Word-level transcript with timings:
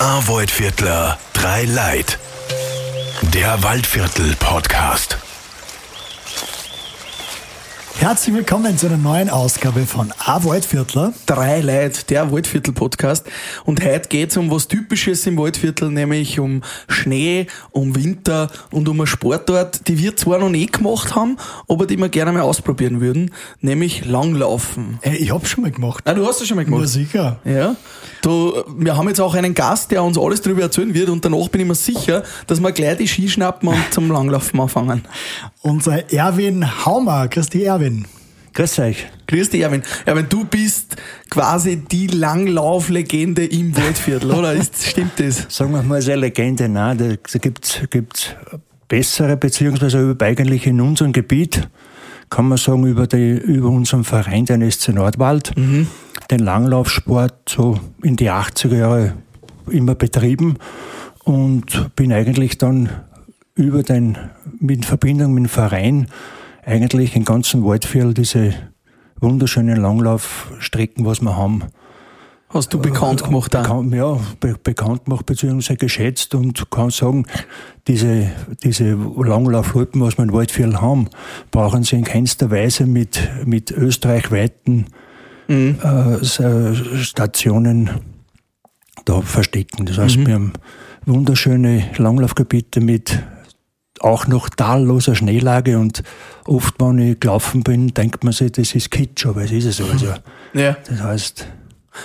A 0.00 0.26
Waldviertler, 0.26 1.18
drei 1.34 1.64
Leid. 1.64 2.18
Der 3.34 3.62
Waldviertel 3.62 4.34
Podcast. 4.36 5.18
Herzlich 8.00 8.34
willkommen 8.34 8.78
zu 8.78 8.86
einer 8.86 8.96
neuen 8.96 9.28
Ausgabe 9.28 9.84
von 9.84 10.10
A 10.24 10.42
Waldviertler. 10.42 11.12
Drei 11.26 11.60
Leute, 11.60 12.02
der 12.08 12.32
Waldviertel-Podcast. 12.32 13.26
Und 13.66 13.84
heute 13.84 14.08
geht's 14.08 14.38
um 14.38 14.50
was 14.50 14.68
Typisches 14.68 15.26
im 15.26 15.36
Waldviertel, 15.36 15.90
nämlich 15.90 16.40
um 16.40 16.62
Schnee, 16.88 17.46
um 17.72 17.94
Winter 17.94 18.50
und 18.70 18.88
um 18.88 18.98
eine 19.00 19.06
Sportart, 19.06 19.86
die 19.86 19.98
wir 19.98 20.16
zwar 20.16 20.38
noch 20.38 20.48
nie 20.48 20.64
gemacht 20.64 21.14
haben, 21.14 21.36
aber 21.68 21.86
die 21.86 21.98
wir 21.98 22.08
gerne 22.08 22.32
mal 22.32 22.40
ausprobieren 22.40 23.02
würden, 23.02 23.32
nämlich 23.60 24.06
Langlaufen. 24.06 24.98
Äh, 25.02 25.16
ich 25.16 25.30
hab's 25.30 25.50
schon 25.50 25.62
mal 25.64 25.70
gemacht. 25.70 26.02
Ah, 26.06 26.14
du 26.14 26.26
hast 26.26 26.40
das 26.40 26.48
schon 26.48 26.56
mal 26.56 26.62
Ja, 26.64 26.70
gemacht? 26.70 26.88
sicher. 26.88 27.38
Ja. 27.44 27.76
Du, 28.22 28.64
wir 28.78 28.96
haben 28.96 29.08
jetzt 29.08 29.20
auch 29.20 29.34
einen 29.34 29.52
Gast, 29.52 29.90
der 29.90 30.02
uns 30.02 30.16
alles 30.16 30.40
darüber 30.40 30.62
erzählen 30.62 30.94
wird 30.94 31.10
und 31.10 31.22
danach 31.22 31.48
bin 31.48 31.60
ich 31.60 31.66
mir 31.66 31.74
sicher, 31.74 32.22
dass 32.46 32.60
wir 32.62 32.72
gleich 32.72 32.96
die 32.96 33.08
Ski 33.08 33.28
schnappen 33.28 33.68
und 33.68 33.92
zum 33.92 34.10
Langlaufen 34.10 34.58
anfangen. 34.58 35.02
Unser 35.60 36.10
Erwin 36.10 36.86
Haumer. 36.86 37.28
Christi 37.28 37.64
Erwin. 37.64 37.89
Grüß 38.52 38.78
euch. 38.80 39.06
Grüß 39.26 39.50
dich, 39.50 39.60
Erwin. 39.60 39.82
Erwin, 40.04 40.26
du 40.28 40.44
bist 40.44 40.96
quasi 41.30 41.76
die 41.76 42.08
Langlauflegende 42.08 43.44
im 43.44 43.76
Waldviertel, 43.76 44.32
oder? 44.32 44.52
Ist, 44.52 44.84
stimmt 44.84 45.12
das? 45.18 45.46
Sagen 45.48 45.72
wir 45.72 45.82
mal, 45.82 46.02
so 46.02 46.10
eine 46.10 46.22
Legende, 46.22 46.68
nein, 46.68 46.98
da 46.98 47.38
gibt's 47.38 47.80
gibt's 47.90 48.34
bessere, 48.88 49.36
beziehungsweise 49.36 50.10
über, 50.10 50.26
eigentlich 50.26 50.66
in 50.66 50.80
unserem 50.80 51.12
Gebiet, 51.12 51.68
kann 52.28 52.48
man 52.48 52.58
sagen, 52.58 52.86
über, 52.86 53.06
die, 53.06 53.32
über 53.38 53.68
unseren 53.68 54.04
Verein, 54.04 54.44
den 54.44 54.68
SC 54.68 54.88
Nordwald, 54.90 55.52
den 56.30 56.38
Langlaufsport 56.38 57.48
so 57.48 57.78
in 58.02 58.16
die 58.16 58.30
80er 58.30 58.76
Jahre 58.76 59.14
immer 59.68 59.94
betrieben 59.94 60.56
und 61.24 61.94
bin 61.96 62.12
eigentlich 62.12 62.58
dann 62.58 62.88
über 63.54 63.82
den, 63.82 64.18
in 64.60 64.82
Verbindung 64.82 65.34
mit 65.34 65.44
dem 65.44 65.48
Verein, 65.48 66.06
eigentlich 66.64 67.16
im 67.16 67.24
ganzen 67.24 67.64
Waldviertel 67.64 68.14
diese 68.14 68.54
wunderschönen 69.20 69.76
Langlaufstrecken, 69.76 71.04
was 71.04 71.20
wir 71.20 71.36
haben, 71.36 71.64
Hast 72.52 72.74
du 72.74 72.80
bekannt 72.80 73.22
gemacht 73.22 73.54
da? 73.54 73.62
bekannt, 73.62 73.94
ja, 73.94 74.18
be 74.40 74.56
bekannt 74.60 75.04
gemacht 75.04 75.24
bzw. 75.24 75.76
geschätzt 75.76 76.34
und 76.34 76.68
kann 76.72 76.90
sagen, 76.90 77.24
diese, 77.86 78.28
diese 78.64 78.94
Langlaufrouten, 78.94 80.00
was 80.00 80.18
wir 80.18 80.24
in 80.24 80.32
Waldviertel 80.32 80.80
haben, 80.80 81.08
brauchen 81.52 81.84
sie 81.84 81.94
in 81.94 82.02
keinster 82.02 82.50
Weise 82.50 82.86
mit, 82.86 83.20
mit 83.44 83.70
österreichweiten 83.70 84.86
Mhm. 85.46 85.78
äh, 85.82 86.14
äh, 86.14 86.74
Stationen 87.02 87.90
da 89.04 89.20
verstecken. 89.20 89.84
Das 89.86 89.98
heißt, 89.98 90.24
wir 90.24 90.34
haben 90.34 90.52
wunderschöne 91.06 91.90
Langlaufgebiete 91.96 92.80
mit 92.80 93.20
auch 94.00 94.26
noch 94.26 94.48
talloser 94.48 95.14
Schneelage 95.14 95.78
und 95.78 96.02
oft, 96.46 96.74
wenn 96.78 96.98
ich 96.98 97.20
gelaufen 97.20 97.62
bin, 97.62 97.88
denkt 97.94 98.24
man 98.24 98.32
sich, 98.32 98.50
das 98.52 98.74
ist 98.74 98.90
Kitsch, 98.90 99.26
aber 99.26 99.42
es 99.44 99.52
ist 99.52 99.66
es 99.66 99.80
also. 99.80 100.06
Ja. 100.54 100.76
Das 100.88 101.00
heißt, 101.02 101.46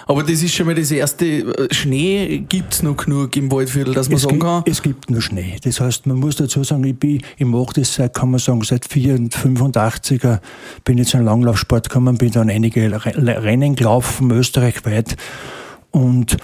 Aber 0.08 0.22
das 0.24 0.44
ist 0.44 0.54
schon 0.54 0.66
mal 0.68 0.76
das 0.76 0.92
erste. 0.92 1.26
äh, 1.26 1.74
Schnee 1.74 2.40
gibt's 2.50 2.84
noch 2.84 2.98
genug 2.98 3.36
im 3.38 3.52
Waldviertel, 3.52 3.94
dass 3.94 4.08
man 4.10 4.18
es 4.18 4.22
sagen 4.24 4.34
gibt, 4.36 4.44
kann. 4.44 4.64
es 4.68 4.82
gibt 4.84 5.10
nur 5.10 5.22
Schnee. 5.22 5.56
Das 5.64 5.80
heißt, 5.80 6.06
man 6.06 6.18
muss 6.18 6.36
dazu 6.36 6.64
sagen, 6.64 6.84
ich, 6.84 6.98
bin, 7.00 7.22
ich 7.38 7.46
mache 7.46 7.74
das 7.80 7.96
seit, 7.96 8.14
kann 8.14 8.30
man 8.32 8.40
sagen, 8.40 8.62
seit 8.64 8.86
85er 8.86 10.40
bin 10.84 10.98
ich 10.98 11.08
zu 11.08 11.18
einem 11.18 11.26
Langlaufsport 11.28 11.90
gekommen, 11.90 12.18
bin 12.18 12.32
dann 12.32 12.50
einige 12.50 12.92
Re- 12.92 13.44
Rennen 13.44 13.76
gelaufen, 13.76 14.30
österreichweit. 14.32 15.16
Und 15.92 16.38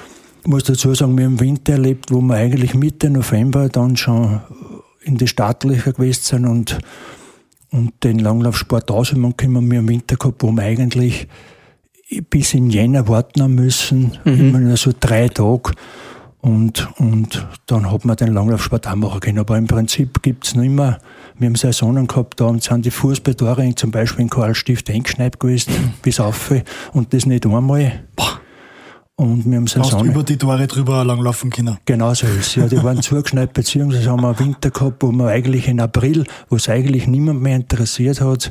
muss 0.45 0.63
dazu 0.63 0.93
sagen, 0.95 1.17
wir 1.17 1.25
haben 1.25 1.39
Winter 1.39 1.73
erlebt, 1.73 2.11
wo 2.11 2.21
wir 2.21 2.35
eigentlich 2.35 2.73
Mitte 2.73 3.09
November 3.09 3.69
dann 3.69 3.97
schon 3.97 4.41
in 5.03 5.17
die 5.17 5.27
Startlöcher 5.27 5.93
gewesen 5.93 6.21
sind 6.23 6.45
und, 6.45 6.79
und 7.71 7.93
den 8.03 8.19
Langlaufsport 8.19 8.91
ausüben 8.91 9.35
können. 9.35 9.69
Wir 9.71 9.79
haben 9.79 9.89
Winter 9.89 10.15
gehabt, 10.15 10.43
wo 10.43 10.51
wir 10.51 10.63
eigentlich 10.63 11.27
bis 12.29 12.53
in 12.53 12.69
Jänner 12.69 13.07
warten 13.07 13.41
haben 13.41 13.55
müssen, 13.55 14.17
immer 14.25 14.59
nur 14.59 14.77
so 14.77 14.91
drei 14.97 15.29
Tage. 15.29 15.71
Und, 16.41 16.89
und 16.97 17.47
dann 17.67 17.91
hat 17.91 18.03
man 18.03 18.15
den 18.15 18.33
Langlaufsport 18.33 18.87
auch 18.87 18.95
machen 18.95 19.19
können. 19.19 19.39
Aber 19.39 19.57
im 19.57 19.67
Prinzip 19.67 20.23
gibt's 20.23 20.55
noch 20.55 20.63
immer, 20.63 20.97
wir 21.37 21.47
haben 21.47 21.55
Saisonen 21.55 22.07
gehabt, 22.07 22.41
da 22.41 22.53
sind 22.59 22.83
die 22.83 22.91
Fußballtore 22.91 23.75
zum 23.75 23.91
Beispiel 23.91 24.23
in 24.23 24.29
Karlstift 24.29 24.89
eingeschneit 24.89 25.39
gewesen, 25.39 25.93
bis 26.01 26.19
auf, 26.19 26.51
und 26.93 27.13
das 27.13 27.27
nicht 27.27 27.45
einmal. 27.45 28.03
Und 29.21 29.45
wir 29.45 29.57
haben 29.57 29.67
Saisonen. 29.67 30.11
über 30.11 30.23
die 30.23 30.35
Tore 30.35 30.65
drüber 30.65 31.05
langlaufen 31.05 31.51
können. 31.51 31.77
Genau 31.85 32.11
so 32.15 32.25
ist 32.25 32.55
Ja, 32.55 32.67
die 32.67 32.81
waren 32.81 33.01
zugeschneit, 33.03 33.53
beziehungsweise 33.53 34.09
haben 34.09 34.21
wir 34.21 34.29
einen 34.29 34.39
Winter 34.39 34.71
gehabt, 34.71 35.03
wo 35.03 35.11
wir 35.11 35.27
eigentlich 35.27 35.67
in 35.67 35.79
April, 35.79 36.25
wo 36.49 36.55
es 36.55 36.67
eigentlich 36.67 37.05
niemand 37.05 37.39
mehr 37.39 37.55
interessiert 37.55 38.19
hat, 38.19 38.49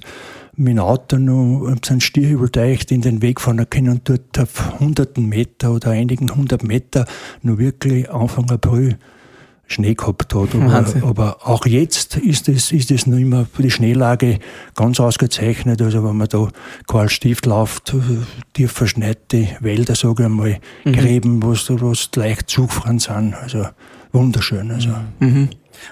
mit 0.54 0.76
dem 0.76 0.78
Auto 0.78 1.19
noch 1.19 1.75
so 1.84 1.91
einen 1.91 2.00
Stierhübelteich 2.00 2.86
in 2.91 3.00
den 3.00 3.20
Weg 3.20 3.41
fahren 3.41 3.69
können 3.69 3.88
und 3.88 4.08
dort 4.08 4.38
auf 4.38 4.78
hunderten 4.78 5.28
Meter 5.28 5.72
oder 5.72 5.91
einigen 5.91 6.32
hundert 6.32 6.62
Meter 6.62 7.04
nur 7.42 7.58
wirklich 7.58 8.08
Anfang 8.08 8.48
April 8.48 8.97
Schnee 9.72 9.94
gehabt 9.94 10.34
hat. 10.34 10.54
Aber, 10.54 10.84
aber 11.03 11.47
auch 11.47 11.64
jetzt 11.64 12.16
ist 12.16 12.48
es, 12.48 12.72
ist 12.72 12.91
es 12.91 13.06
noch 13.06 13.19
immer 13.19 13.47
die 13.56 13.70
Schneelage 13.70 14.38
ganz 14.75 14.98
ausgezeichnet. 14.98 15.81
Also 15.81 16.04
wenn 16.04 16.16
man 16.16 16.28
da 16.28 16.48
Karl 16.88 17.08
Stift 17.08 17.47
läuft, 17.47 17.94
äh, 17.94 17.98
tief 18.53 18.72
verschneite 18.72 19.48
Wälder, 19.60 19.94
sage 19.94 20.22
ich 20.22 20.26
einmal, 20.26 20.58
Gräben, 20.84 21.42
wo 21.42 21.53
es 21.53 22.10
leicht 22.16 22.50
zugefahren 22.50 22.98
sind. 22.98 23.34
Also 23.34 23.66
wunderschön. 24.12 24.70
Also. 24.72 24.91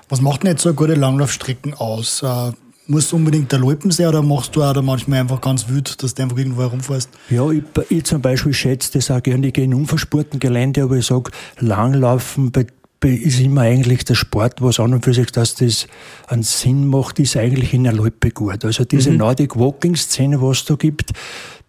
Was 0.08 0.20
macht 0.20 0.42
denn 0.42 0.50
jetzt 0.50 0.62
so 0.62 0.70
eine 0.70 0.76
gute 0.76 0.94
Langlaufstrecken 0.94 1.74
aus? 1.74 2.22
Äh, 2.22 2.52
muss 2.88 3.12
unbedingt 3.12 3.52
der 3.52 3.58
Loipen 3.58 3.90
sein 3.90 4.08
oder 4.08 4.22
machst 4.22 4.56
du 4.56 4.62
auch 4.62 4.72
da 4.72 4.80
manchmal 4.80 5.20
einfach 5.20 5.40
ganz 5.40 5.68
wild, 5.68 6.02
dass 6.02 6.14
du 6.14 6.22
einfach 6.22 6.38
irgendwo 6.38 6.62
herumfährst? 6.62 7.10
Ja, 7.28 7.48
ich, 7.50 7.62
ich 7.90 8.04
zum 8.04 8.22
Beispiel 8.22 8.54
schätze 8.54 8.92
das 8.94 9.10
auch 9.10 9.22
gerne. 9.22 9.46
Ich 9.46 9.52
gehe 9.52 9.64
in 9.64 9.74
unverspurten 9.74 10.40
Gelände, 10.40 10.82
aber 10.82 10.96
ich 10.96 11.06
sage, 11.06 11.30
Langlaufen 11.58 12.50
bei, 12.50 12.66
ist 13.04 13.40
immer 13.40 13.62
eigentlich 13.62 14.04
der 14.04 14.14
Sport, 14.14 14.60
was 14.60 14.80
an 14.80 14.94
und 14.94 15.04
für 15.04 15.14
sich, 15.14 15.30
dass 15.30 15.54
das 15.54 15.86
einen 16.26 16.42
Sinn 16.42 16.86
macht, 16.86 17.18
ist 17.18 17.36
eigentlich 17.36 17.72
in 17.74 17.84
der 17.84 17.92
Loipe 17.92 18.30
gut. 18.30 18.64
Also 18.64 18.84
diese 18.84 19.12
Nordic 19.12 19.56
Walking 19.56 19.94
Szene, 19.94 20.40
was 20.42 20.58
es 20.58 20.64
da 20.64 20.74
gibt, 20.74 21.12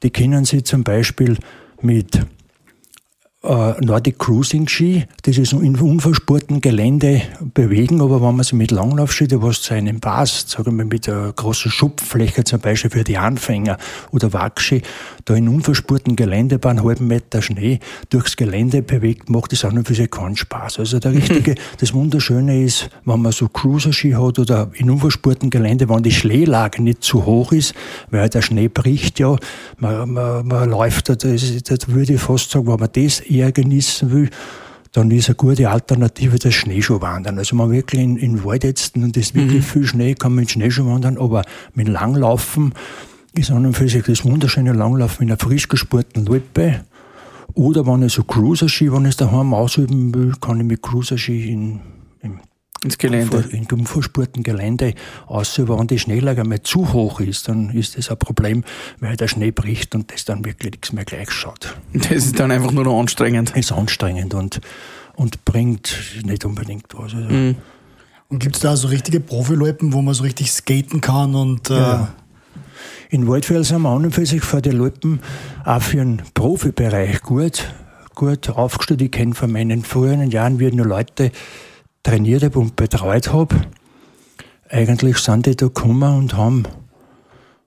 die 0.02 0.10
können 0.10 0.46
Sie 0.46 0.64
zum 0.64 0.84
Beispiel 0.84 1.38
mit 1.82 2.20
Nordic 3.42 4.20
Cruising 4.20 4.68
Ski, 4.68 5.06
das 5.24 5.38
ist 5.38 5.54
in 5.54 5.80
unverspurten 5.80 6.60
Gelände 6.60 7.22
bewegen, 7.54 8.02
aber 8.02 8.22
wenn 8.22 8.36
man 8.36 8.44
sich 8.44 8.52
mit 8.52 8.70
Langlaufski, 8.70 9.28
was 9.42 9.62
zu 9.62 9.74
einem 9.74 10.02
passt, 10.02 10.50
sagen 10.50 10.78
wir 10.78 10.84
mit 10.84 11.08
einer 11.08 11.32
großen 11.32 11.72
Schupffläche 11.72 12.44
zum 12.44 12.60
Beispiel 12.60 12.92
für 12.92 13.06
die 13.06 13.18
Anfänger 13.18 13.78
oder 14.12 14.34
Wachski, 14.34 14.82
da 15.24 15.36
in 15.36 15.48
unverspurten 15.48 16.18
Gelände 16.18 16.60
bei 16.60 16.72
einem 16.72 16.84
halben 16.84 17.08
Meter 17.08 17.42
Schnee 17.42 17.80
durchs 18.10 18.36
Gelände 18.36 18.82
bewegt, 18.82 19.30
macht 19.30 19.54
das 19.54 19.64
an 19.64 19.78
und 19.78 19.88
für 19.88 19.96
sich 19.96 20.12
keinen 20.12 20.36
Spaß. 20.36 20.80
Also 20.80 21.00
der 21.00 21.14
richtige, 21.14 21.56
das 21.80 21.94
Wunderschöne 21.94 22.62
ist, 22.62 22.90
wenn 23.06 23.22
man 23.22 23.32
so 23.32 23.48
Cruiser-Ski 23.48 24.12
hat 24.12 24.38
oder 24.38 24.70
in 24.74 24.90
unverspurten 24.90 25.50
Gelände, 25.50 25.88
wenn 25.88 26.04
die 26.04 26.12
Schneelage 26.12 26.84
nicht 26.84 27.06
zu 27.06 27.26
hoch 27.26 27.54
ist, 27.54 27.74
weil 28.12 28.28
der 28.28 28.42
Schnee 28.42 28.68
bricht 28.68 29.18
ja, 29.18 29.38
man, 29.78 30.12
man, 30.12 30.46
man 30.46 30.70
läuft, 30.70 31.08
da, 31.08 31.16
das, 31.16 31.64
das 31.64 31.88
würde 31.88 32.16
ich 32.16 32.22
fast 32.22 32.52
sagen, 32.52 32.68
wenn 32.68 32.80
man 32.82 32.90
das 32.92 33.29
eher 33.30 33.52
genießen 33.52 34.12
will, 34.12 34.30
dann 34.92 35.12
ist 35.12 35.30
eine 35.30 35.36
gute 35.36 35.70
Alternative 35.70 36.40
das 36.40 36.54
Schneeschuhwandern. 36.54 37.38
Also 37.38 37.56
man 37.56 37.72
wirklich 37.72 38.02
in, 38.02 38.18
in 38.18 38.38
den 38.38 38.44
Wald 38.44 38.64
jetzt 38.64 38.96
und 38.96 39.16
es 39.16 39.28
ist 39.28 39.36
wirklich 39.36 39.64
viel 39.64 39.86
Schnee, 39.86 40.16
kann 40.16 40.34
man 40.34 40.42
mit 40.42 40.52
Schneeschuh 40.52 40.86
wandern, 40.86 41.18
aber 41.18 41.44
mit 41.74 41.88
Langlaufen 41.88 42.74
ist 43.34 43.52
an 43.52 43.66
und 43.66 43.74
für 43.74 43.88
sich 43.88 44.04
das 44.04 44.26
wunderschöne 44.26 44.74
Langlaufen 44.74 45.24
in 45.24 45.30
einer 45.30 45.38
frisch 45.38 45.68
gespurten 45.68 46.26
Loipe. 46.26 46.84
Oder 47.54 47.86
wenn 47.86 48.04
ich 48.04 48.14
so 48.14 48.24
Cruiser-Ski, 48.24 48.92
wenn 48.92 49.04
ich 49.04 49.10
es 49.10 49.18
daheim 49.18 49.54
ausüben 49.54 50.14
will, 50.14 50.34
kann 50.42 50.60
ich 50.60 50.66
mit 50.66 50.82
Cruiser-Ski 50.82 51.52
im 51.52 51.80
Ins 52.84 52.98
Gelände. 52.98 53.44
in 53.52 53.66
dem 53.68 53.86
verspurten 53.86 54.44
Gelände 54.44 54.94
ausüben. 55.28 55.78
Wenn 55.80 55.88
die 55.88 56.00
Schneelage 56.00 56.44
mal 56.44 56.62
zu 56.62 56.94
hoch 56.94 57.20
ist, 57.20 57.48
dann 57.48 57.70
ist 57.72 57.98
das 57.98 58.10
ein 58.10 58.18
Problem, 58.18 58.64
weil 59.00 59.16
der 59.18 59.28
Schnee 59.28 59.52
bricht 59.52 59.96
und 59.96 60.12
das 60.14 60.26
dann 60.26 60.46
wirklich 60.46 60.72
nichts 60.72 60.94
mehr 60.94 61.06
gleich 61.06 61.30
schaut. 61.32 61.76
Das 61.94 62.12
ist 62.12 62.40
dann 62.40 62.52
einfach 62.52 62.72
nur 62.72 62.86
noch 62.86 63.00
anstrengend. 63.00 63.56
Ist 63.56 63.72
anstrengend 63.72 64.34
und, 64.34 64.62
und 65.16 65.44
bringt 65.46 65.96
nicht 66.24 66.46
unbedingt 66.46 66.86
was. 66.94 67.14
Also, 67.14 67.28
Mhm. 67.28 67.56
Und 68.32 68.38
gibt 68.38 68.58
es 68.58 68.62
da 68.62 68.78
so 68.78 68.90
richtige 68.90 69.20
Profiloipen, 69.20 69.92
wo 69.92 70.04
man 70.04 70.14
so 70.14 70.22
richtig 70.22 70.52
skaten 70.52 71.02
kann 71.02 71.34
und 71.34 71.72
äh, 71.72 71.74
Ja. 71.74 72.14
In 73.10 73.28
Waldviertel 73.28 73.64
sind 73.64 73.82
wir 73.82 73.90
an 73.90 74.06
und 74.06 74.12
für 74.12 74.26
sich 74.28 74.42
vor 74.44 74.62
den 74.62 74.80
Alpen 74.80 75.20
auch 75.66 75.82
für 75.82 75.98
den 75.98 76.22
Profibereich 76.36 77.22
gut, 77.24 77.74
gut 78.14 78.50
aufgestellt. 78.50 79.02
Ich 79.02 79.10
kenne 79.10 79.34
von 79.34 79.52
meinen 79.52 79.84
früheren 79.84 80.30
Jahren, 80.30 80.60
wie 80.60 80.70
noch 80.72 80.86
Leute 80.86 81.32
trainiert 82.04 82.44
habe 82.44 82.60
und 82.60 82.76
betreut 82.76 83.32
habe. 83.34 83.56
Eigentlich 84.70 85.18
sind 85.18 85.46
die 85.46 85.56
da 85.56 85.68
gekommen 85.68 86.18
und 86.18 86.36
haben, 86.36 86.64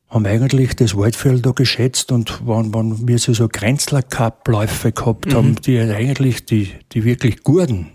haben 0.08 0.26
eigentlich 0.26 0.76
das 0.76 0.96
Waldviertel 0.96 1.43
da 1.43 1.50
geschätzt 1.50 2.12
und 2.12 2.46
wenn, 2.46 2.73
wenn 2.75 3.08
wir 3.08 3.19
so, 3.19 3.32
so 3.32 3.49
Grenzler-Cup-Läufe 3.49 4.93
gehabt 4.93 5.26
mhm. 5.26 5.34
haben, 5.34 5.56
die 5.56 5.81
eigentlich 5.81 6.46
die, 6.46 6.70
die 6.93 7.05
wirklich 7.05 7.43
guten 7.43 7.88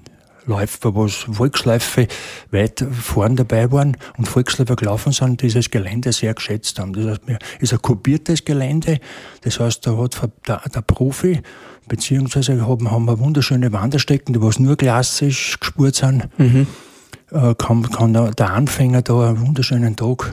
Läufer, 0.48 0.96
wo 0.96 1.08
Volksläufe 1.08 2.08
weit 2.52 2.84
vorn 2.92 3.36
dabei 3.36 3.72
waren 3.72 3.98
und 4.18 4.28
Volksläufer 4.28 4.76
gelaufen 4.76 5.12
sind, 5.12 5.42
dieses 5.42 5.70
Gelände 5.70 6.12
sehr 6.14 6.34
geschätzt 6.34 6.80
haben. 6.80 6.94
Das 6.94 7.06
heißt, 7.06 7.22
ist 7.60 7.74
ein 7.74 7.82
kopiertes 7.82 8.46
Gelände. 8.46 9.00
Das 9.42 9.60
heißt, 9.60 9.86
da 9.86 9.98
hat 9.98 10.32
der, 10.48 10.62
der 10.74 10.82
Profi, 10.82 11.42
beziehungsweise 11.88 12.66
haben, 12.66 12.90
haben 12.90 13.06
wir 13.06 13.20
wunderschöne 13.20 13.72
Wanderstecken, 13.74 14.34
die 14.34 14.42
was 14.42 14.60
nur 14.60 14.78
klassisch 14.78 15.60
gespurt 15.60 15.96
sind. 15.96 16.28
Mhm. 16.38 16.68
Äh, 17.32 17.56
kann, 17.56 17.90
kann 17.90 18.14
der 18.14 18.54
Anfänger 18.54 19.02
da 19.02 19.30
einen 19.30 19.46
wunderschönen 19.46 19.96
Tag 19.96 20.32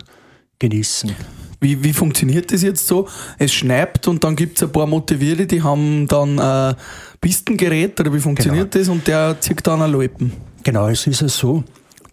genießen. 0.60 1.14
Wie, 1.60 1.82
wie 1.82 1.92
funktioniert 1.92 2.52
das 2.52 2.62
jetzt 2.62 2.86
so? 2.86 3.08
Es 3.38 3.54
schneit 3.54 4.06
und 4.06 4.22
dann 4.22 4.36
gibt 4.36 4.58
es 4.58 4.64
ein 4.64 4.70
paar 4.72 4.86
Motivierte, 4.86 5.46
die 5.46 5.62
haben 5.62 6.06
dann 6.08 6.38
ein 6.38 6.76
Pistengerät 7.24 7.98
oder 7.98 8.12
wie 8.12 8.20
funktioniert 8.20 8.70
genau. 8.70 8.82
das 8.82 8.88
und 8.90 9.06
der 9.06 9.40
zieht 9.40 9.66
dann 9.66 9.80
eine 9.80 9.90
Loipen? 9.90 10.30
Genau, 10.62 10.88
es 10.88 11.06
ist 11.06 11.22
ja 11.22 11.28
so, 11.28 11.64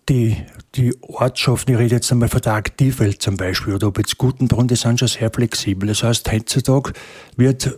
die, 0.07 0.37
die 0.75 0.95
Ortschaften, 1.01 1.73
ich 1.73 1.79
rede 1.79 1.95
jetzt 1.95 2.09
einmal 2.13 2.29
von 2.29 2.39
der 2.39 2.53
Aktivwelt 2.53 3.21
zum 3.21 3.35
Beispiel, 3.35 3.75
oder 3.75 3.87
ob 3.87 3.97
jetzt 3.97 4.17
Gutenbrunn, 4.17 4.69
die 4.69 4.75
sind 4.75 4.99
schon 4.99 5.09
sehr 5.09 5.29
flexibel. 5.29 5.89
Das 5.89 6.03
heißt, 6.03 6.31
heutzutage 6.31 6.93
wird 7.35 7.77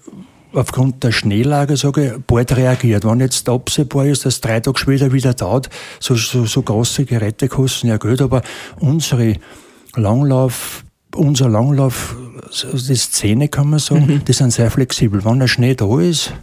aufgrund 0.53 1.03
der 1.03 1.11
Schneelage, 1.11 1.75
sage 1.75 2.05
ich, 2.05 2.23
bald 2.27 2.55
reagiert. 2.55 3.03
Wenn 3.03 3.19
jetzt 3.19 3.49
absehbar 3.49 4.05
ist, 4.05 4.27
dass 4.27 4.39
drei 4.39 4.59
Tage 4.59 4.77
später 4.77 5.11
wieder 5.11 5.33
dauert, 5.33 5.71
so, 5.99 6.13
so, 6.13 6.45
so 6.45 6.61
große 6.61 7.05
Geräte 7.05 7.47
kosten 7.47 7.87
ja 7.87 7.97
Geld, 7.97 8.21
aber 8.21 8.43
unsere 8.79 9.37
Langlauf 9.95 10.83
unser 11.15 11.47
Langlauf, 11.47 12.15
die 12.73 12.95
Szene 12.95 13.47
kann 13.47 13.69
man 13.69 13.77
sagen, 13.77 14.07
mhm. 14.07 14.25
die 14.25 14.33
sind 14.33 14.51
sehr 14.51 14.71
flexibel. 14.71 15.23
Wenn 15.23 15.39
der 15.39 15.47
Schnee 15.47 15.75
da 15.75 15.99
ist, 15.99 16.33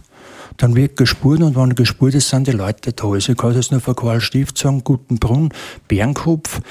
dann 0.61 0.75
wird 0.75 0.95
gespurt 0.97 1.41
und 1.41 1.55
wenn 1.55 1.75
gespurt 1.75 2.13
ist, 2.13 2.29
sind 2.29 2.47
die 2.47 2.51
Leute 2.51 2.93
da. 2.93 3.07
Also 3.07 3.31
ich 3.31 3.37
kann 3.37 3.53
das 3.53 3.71
nur 3.71 3.81
von 3.81 3.95
Karl 3.95 4.21
Stift 4.21 4.57
sagen, 4.57 4.83
Gutenbrunn, 4.83 5.49
Bernkopf, 5.87 6.61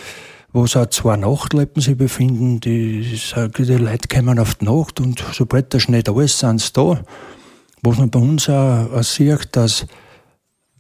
wo 0.52 0.64
es 0.64 0.76
auch 0.76 0.86
zwei 0.86 1.16
Nachtleppen 1.16 1.82
sich 1.82 1.96
befinden, 1.96 2.60
die, 2.60 3.18
die 3.58 3.64
Leute 3.64 4.08
kommen 4.08 4.38
auf 4.38 4.56
die 4.56 4.64
Nacht 4.64 5.00
und 5.00 5.24
sobald 5.32 5.72
der 5.72 5.80
Schnee 5.80 6.02
da 6.02 6.18
ist, 6.20 6.38
sind 6.38 6.60
sie 6.60 6.72
da. 6.72 7.00
Was 7.82 7.98
man 7.98 8.10
bei 8.10 8.20
uns 8.20 8.48
auch, 8.48 8.92
auch 8.92 9.02
sieht, 9.02 9.48
dass 9.52 9.86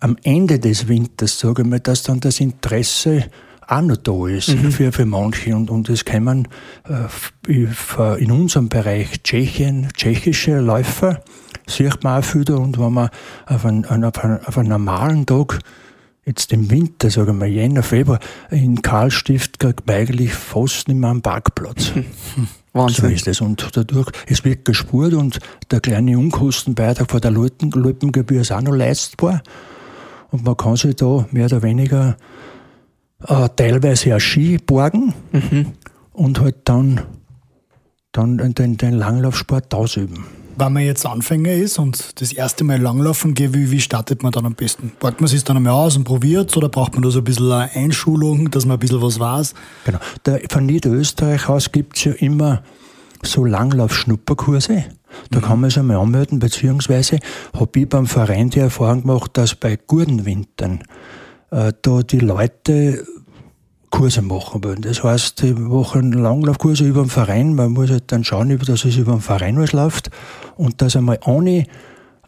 am 0.00 0.16
Ende 0.22 0.58
des 0.58 0.88
Winters, 0.88 1.38
sage 1.38 1.62
ich 1.62 1.68
mal, 1.68 1.80
dass 1.80 2.02
dann 2.02 2.20
das 2.20 2.40
Interesse 2.40 3.26
auch 3.66 3.82
noch 3.82 3.96
da 3.96 4.26
ist 4.26 4.48
mhm. 4.48 4.72
für, 4.72 4.92
für 4.92 5.06
manche. 5.06 5.54
Und, 5.54 5.70
und 5.70 5.88
es 5.88 6.04
kommen 6.04 6.48
äh, 6.88 7.66
in 8.18 8.30
unserem 8.30 8.68
Bereich 8.68 9.22
Tschechien, 9.22 9.88
tschechische 9.94 10.58
Läufer, 10.58 11.22
sieht 11.70 12.02
man 12.04 12.22
auch 12.22 12.34
wieder. 12.34 12.58
Und 12.58 12.78
wenn 12.78 12.92
man 12.92 13.10
auf 13.46 13.64
einen, 13.64 13.84
auf 13.84 14.24
einen, 14.24 14.44
auf 14.44 14.58
einen 14.58 14.68
normalen 14.68 15.26
Tag 15.26 15.58
jetzt 16.24 16.52
im 16.52 16.70
Winter, 16.70 17.10
sagen 17.10 17.38
wir 17.38 17.46
Jänner, 17.46 17.82
Februar, 17.82 18.20
in 18.50 18.82
Karlstift 18.82 19.58
kriegt 19.58 19.86
man 19.86 19.96
eigentlich 19.96 20.34
fast 20.34 20.88
nicht 20.88 20.98
mehr 20.98 21.10
einen 21.10 21.22
Parkplatz. 21.22 21.92
Wahnsinn. 22.72 23.04
So 23.06 23.10
ist 23.10 23.26
es. 23.26 23.40
Und 23.40 23.68
dadurch, 23.74 24.10
es 24.26 24.44
wird 24.44 24.64
gespurt 24.64 25.14
und 25.14 25.40
der 25.70 25.80
kleine 25.80 26.18
Unkostenbeitrag 26.18 27.10
von 27.10 27.20
der 27.20 27.32
Luppengebühr 27.32 28.42
ist 28.42 28.52
auch 28.52 28.60
noch 28.60 28.74
leistbar. 28.74 29.42
Und 30.30 30.44
man 30.44 30.56
kann 30.56 30.76
sich 30.76 30.94
da 30.96 31.26
mehr 31.32 31.46
oder 31.46 31.62
weniger 31.62 32.16
äh, 33.26 33.48
teilweise 33.56 34.14
auch 34.14 34.20
Ski 34.20 34.58
borgen 34.58 35.12
mhm. 35.32 35.72
und 36.12 36.40
halt 36.40 36.56
dann, 36.64 37.00
dann 38.12 38.54
den, 38.54 38.76
den 38.76 38.94
Langlaufsport 38.94 39.74
ausüben. 39.74 40.24
Wenn 40.60 40.74
man 40.74 40.82
jetzt 40.82 41.06
Anfänger 41.06 41.52
ist 41.52 41.78
und 41.78 42.20
das 42.20 42.32
erste 42.34 42.64
Mal 42.64 42.78
Langlaufen 42.78 43.32
geht, 43.32 43.54
wie, 43.54 43.70
wie 43.70 43.80
startet 43.80 44.22
man 44.22 44.30
dann 44.30 44.44
am 44.44 44.54
besten? 44.54 44.92
Borgt 45.00 45.22
man 45.22 45.28
sich 45.28 45.42
dann 45.42 45.56
einmal 45.56 45.72
aus 45.72 45.96
und 45.96 46.04
probiert 46.04 46.54
oder 46.54 46.68
braucht 46.68 46.92
man 46.92 47.02
da 47.02 47.10
so 47.10 47.20
ein 47.20 47.24
bisschen 47.24 47.50
eine 47.50 47.70
Einschulung, 47.74 48.50
dass 48.50 48.66
man 48.66 48.76
ein 48.76 48.78
bisschen 48.78 49.00
was 49.00 49.18
weiß? 49.18 49.54
Genau. 49.86 49.98
Der, 50.26 50.42
von 50.50 50.66
Niederösterreich 50.66 51.48
aus 51.48 51.72
gibt 51.72 51.96
es 51.96 52.04
ja 52.04 52.12
immer 52.12 52.62
so 53.22 53.46
Langlauf-Schnupperkurse. 53.46 54.84
Da 55.30 55.38
mhm. 55.38 55.42
kann 55.42 55.60
man 55.62 55.70
sich 55.70 55.78
einmal 55.78 55.96
anmelden, 55.96 56.40
beziehungsweise 56.40 57.20
habe 57.58 57.80
ich 57.80 57.88
beim 57.88 58.06
Verein 58.06 58.50
die 58.50 58.58
Erfahrung 58.58 59.00
gemacht, 59.00 59.30
dass 59.38 59.54
bei 59.54 59.78
guten 59.86 60.26
Wintern 60.26 60.84
äh, 61.52 61.72
da 61.80 62.02
die 62.02 62.18
Leute 62.18 63.06
Kurse 64.00 64.22
machen 64.22 64.64
wollen. 64.64 64.80
Das 64.80 65.04
heißt, 65.04 65.42
die 65.42 65.52
machen 65.52 66.12
Langlaufkurse 66.12 66.84
über 66.84 67.02
den 67.02 67.10
Verein. 67.10 67.54
Man 67.54 67.72
muss 67.72 67.90
halt 67.90 68.04
dann 68.06 68.24
schauen, 68.24 68.56
dass 68.58 68.86
es 68.86 68.96
über 68.96 69.12
den 69.12 69.20
Verein 69.20 69.58
was 69.58 69.72
läuft 69.72 70.10
und 70.56 70.80
das 70.80 70.96
einmal 70.96 71.18
ohne, 71.26 71.66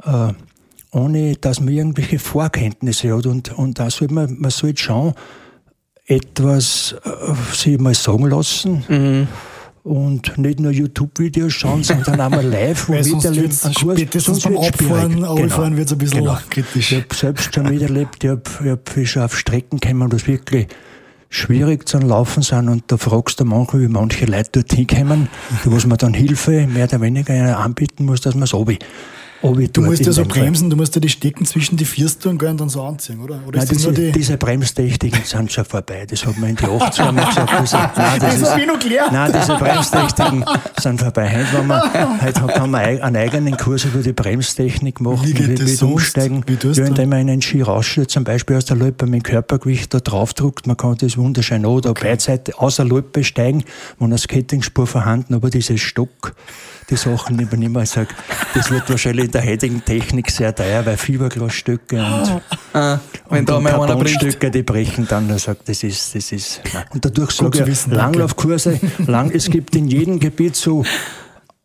äh, 0.05 0.33
ohne 0.91 1.37
dass 1.37 1.61
man 1.61 1.73
irgendwelche 1.73 2.19
Vorkenntnisse 2.21 3.17
hat. 3.17 3.25
Und, 3.25 3.57
und 3.57 3.79
da 3.79 3.89
soll 3.89 4.09
man, 4.11 4.39
man 4.39 4.51
sollte 4.51 4.83
schauen, 4.83 5.15
etwas 6.05 6.95
äh, 7.05 7.55
sich 7.55 7.79
mal 7.79 7.95
sagen 7.95 8.27
lassen. 8.27 8.85
Mhm 8.89 9.29
und 9.85 10.39
nicht 10.39 10.61
nur 10.61 10.71
YouTube-Videos 10.71 11.53
schauen, 11.55 11.83
sondern 11.83 12.21
auch 12.21 12.31
mal 12.31 12.47
live, 12.47 12.89
wo 12.89 12.93
miterleben. 12.93 13.51
Spätestens 13.51 14.45
beim 14.45 14.57
Abfahren, 14.57 15.25
Abfahren 15.25 15.77
wird 15.77 15.87
es 15.89 15.93
ein 15.93 15.99
bisschen 15.99 16.21
genau. 16.21 16.39
kritisch. 16.51 16.93
Ich 16.93 16.99
habe 16.99 17.13
selbst 17.13 17.53
schon 17.53 17.69
miterlebt, 17.69 18.23
ich 18.23 18.31
habe 18.31 18.43
hab 18.65 19.07
schon 19.09 19.23
auf 19.23 19.37
Strecken 19.37 19.81
gekommen, 19.81 20.13
es 20.13 20.29
wirklich 20.29 20.69
schwierig 21.33 21.89
zu 21.89 21.99
laufen 21.99 22.43
sind 22.43 22.69
und 22.69 22.85
da 22.89 22.99
fragst 22.99 23.41
du 23.41 23.45
manchmal, 23.45 23.83
wie 23.83 23.89
manche 23.89 24.27
Leute 24.27 24.51
dorthin 24.63 24.87
kommen, 24.87 25.29
wo 25.65 25.89
man 25.89 25.97
dann 25.97 26.15
Hilfe 26.15 26.67
mehr 26.67 26.85
oder 26.85 27.01
weniger 27.01 27.59
anbieten 27.59 28.05
muss, 28.05 28.21
dass 28.21 28.35
man 28.35 28.45
es 28.45 28.55
obi 28.55 28.79
du 29.43 29.81
musst 29.83 30.07
ja 30.07 30.13
so 30.13 30.25
bremsen, 30.25 30.71
du 30.71 30.77
musst 30.77 30.95
ja 30.95 31.01
die 31.01 31.09
Stecken 31.09 31.45
zwischen 31.45 31.77
die 31.77 31.85
Vierste 31.85 32.29
und 32.29 32.41
dann 32.43 32.69
so 32.69 32.83
anziehen, 32.83 33.21
oder? 33.21 33.41
oder 33.47 33.59
nein, 33.59 33.69
diese, 33.69 33.93
die 33.93 34.13
diese 34.13 34.37
Bremstechniken 34.37 35.25
sind 35.25 35.53
schon 35.53 35.65
vorbei. 35.65 36.07
Das 36.09 36.25
hat 36.25 36.39
man 36.39 36.51
in 36.51 36.57
die 36.57 36.65
80er 36.65 37.13
mal 37.13 37.25
gesagt. 37.27 37.53
Das, 37.59 37.73
nein, 37.73 37.91
das, 38.21 38.41
das 38.41 38.59
ist, 38.59 38.67
noch 38.67 39.13
nein, 39.13 39.33
diese 39.33 39.57
Bremstechniken 39.57 40.45
sind 40.79 41.01
vorbei. 41.01 41.29
Heute, 41.31 41.59
wenn 41.59 41.67
man, 41.67 42.23
heute 42.23 42.41
kann 42.47 42.71
man 42.71 42.81
einen 42.81 43.17
eigenen 43.17 43.57
Kurs 43.57 43.85
über 43.85 44.01
die 44.01 44.13
Bremstechnik 44.13 45.01
machen, 45.01 45.25
wie 45.25 45.35
mit, 45.35 45.61
mit 45.61 45.83
Umsteigen. 45.83 46.45
Wie 46.47 46.59
ja, 46.73 46.87
indem 46.87 47.09
man 47.09 47.19
einen 47.19 47.43
Ski 47.43 47.63
rausschüttet, 47.63 48.11
zum 48.11 48.25
Beispiel 48.25 48.57
aus 48.57 48.67
der 48.67 48.77
Loipe 48.77 49.07
mit 49.07 49.15
dem 49.15 49.23
Körpergewicht 49.23 49.93
da 49.93 50.01
draufdruckt. 50.01 50.67
Man 50.67 50.77
kann 50.77 50.97
das 50.99 51.17
wunderschön 51.17 51.67
oder 51.67 51.91
okay. 51.91 52.11
Beidseite 52.11 52.59
aus 52.59 52.77
der 52.77 52.85
Loipe 52.85 53.25
steigen, 53.25 53.65
wo 53.99 54.05
eine 54.05 54.19
Skatingspur 54.19 54.87
vorhanden, 54.87 55.35
aber 55.35 55.51
dieses 55.51 55.81
Stock 55.81 56.35
die 56.91 56.97
Sachen 56.97 57.39
übernehmen. 57.39 57.83
Ich 57.83 57.91
sage, 57.91 58.09
das 58.55 58.71
wird 58.71 58.89
wahrscheinlich 58.91 59.31
in 59.33 59.41
der 59.41 59.51
heutigen 59.51 59.83
Technik 59.83 60.31
sehr 60.31 60.55
teuer, 60.55 60.85
weil 60.85 60.99
Fiberglasstücke 60.99 61.97
und, 61.97 62.43
ah, 62.75 62.99
wenn 63.31 63.41
und, 63.41 63.49
da 63.49 63.57
und 63.57 63.65
Carbonstücke, 63.65 64.51
die 64.51 64.63
brechen 64.63 65.07
dann, 65.09 65.27
dann 65.27 65.39
sagt, 65.39 65.71
das 65.71 65.83
ist, 65.83 66.15
das 66.15 66.33
ist, 66.33 66.61
nein. 66.75 66.85
Und 66.93 67.03
dadurch 67.03 67.31
sage 67.31 67.61
ich, 67.61 67.67
wissen, 67.67 67.93
Langlaufkurse, 67.93 68.79
lang, 69.07 69.31
es 69.31 69.49
gibt 69.49 69.75
in 69.75 69.89
jedem 69.89 70.21
Gebiet 70.21 70.55
so, 70.55 70.85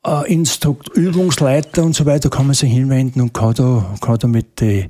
äh, 0.05 0.31
Instrukt, 0.31 0.87
Übungsleiter 0.95 1.83
und 1.83 1.93
so 1.93 2.05
weiter, 2.05 2.29
kann 2.29 2.45
man 2.45 2.55
sich 2.55 2.71
hinwenden 2.71 3.21
und 3.21 3.33
kann 3.33 3.53
da, 3.53 3.97
kann 3.99 4.17
da 4.17 4.27
mit 4.29 4.61
die, 4.61 4.89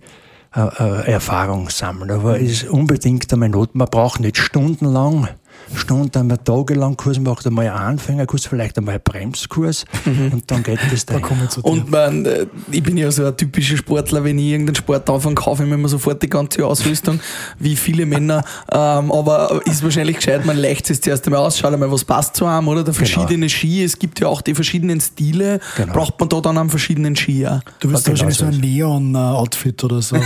äh, 0.56 0.62
äh, 0.62 1.12
Erfahrung 1.12 1.70
sammeln. 1.70 2.12
Aber 2.12 2.40
es 2.40 2.64
ist 2.64 2.70
unbedingt 2.70 3.32
einmal 3.34 3.50
Not. 3.50 3.74
Man 3.74 3.88
braucht 3.90 4.20
nicht 4.20 4.38
stundenlang 4.38 5.28
Stunden 5.76 6.18
einmal 6.18 6.38
tagelang 6.38 6.96
Kurs 6.98 7.20
macht, 7.20 7.46
einmal 7.46 7.68
einen 7.68 7.78
Anfängerkurs, 7.78 8.46
vielleicht 8.46 8.78
einmal 8.78 8.96
einen 8.96 9.04
Bremskurs 9.04 9.86
mhm. 10.06 10.32
und 10.34 10.52
dann 10.52 10.64
geht 10.64 10.80
das 10.92 11.06
da. 11.06 11.20
Und 11.62 11.92
man, 11.92 12.26
äh, 12.26 12.48
ich 12.72 12.84
bin 12.84 12.98
ja 12.98 13.12
so 13.12 13.26
ein 13.26 13.36
typischer 13.36 13.78
Sportler, 13.78 14.24
wenn 14.24 14.40
ich 14.40 14.46
irgendeinen 14.46 14.76
Sport 14.76 15.10
anfange, 15.10 15.36
kaufe 15.36 15.64
ich 15.64 15.70
mir 15.70 15.76
immer 15.76 15.90
sofort 15.90 16.22
die 16.22 16.30
ganze 16.30 16.66
Ausrüstung, 16.66 17.20
wie 17.60 17.76
viele 17.76 18.06
Männer. 18.06 18.44
Ähm, 18.72 19.12
aber 19.12 19.62
ist 19.66 19.84
wahrscheinlich 19.84 20.18
gescheit, 20.18 20.46
man 20.46 20.58
leicht 20.58 20.90
es 20.90 21.02
zuerst 21.02 21.26
einmal 21.26 21.42
aus, 21.42 21.58
schaut 21.58 21.74
einmal, 21.74 21.92
was 21.92 22.04
passt 22.04 22.36
zu 22.36 22.46
einem, 22.46 22.68
oder? 22.68 22.84
Der 22.84 22.94
genau. 22.94 23.06
verschiedene 23.06 23.48
genau. 23.48 23.50
Ski, 23.50 23.84
es 23.84 24.00
gibt 24.00 24.20
ja 24.20 24.28
auch 24.28 24.42
die 24.42 24.56
verschiedenen 24.56 25.02
Stile. 25.02 25.60
Genau. 25.76 25.94
Braucht 25.94 26.20
man 26.20 26.30
da 26.30 26.42
dann 26.42 26.58
einen 26.58 26.70
verschiedenen 26.70 27.16
Ski 27.16 27.48
auch? 27.48 27.60
Du 27.80 27.90
willst 27.90 28.08
ja, 28.08 28.12
wahrscheinlich 28.12 28.38
genau 28.38 28.52
so 28.52 28.58
ein 28.58 28.62
Neon-Outfit 28.62 29.84
oder 29.84 30.02
so. 30.02 30.16
ja, 30.16 30.22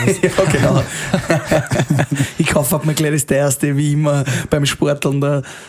genau. 0.51 0.83
ich 2.37 2.47
kaufe 2.47 2.79
mir 2.83 2.93
gleich 2.93 3.11
das 3.11 3.23
erste, 3.23 3.75
wie 3.75 3.93
immer 3.93 4.23
beim 4.49 4.65
Sporteln 4.65 5.21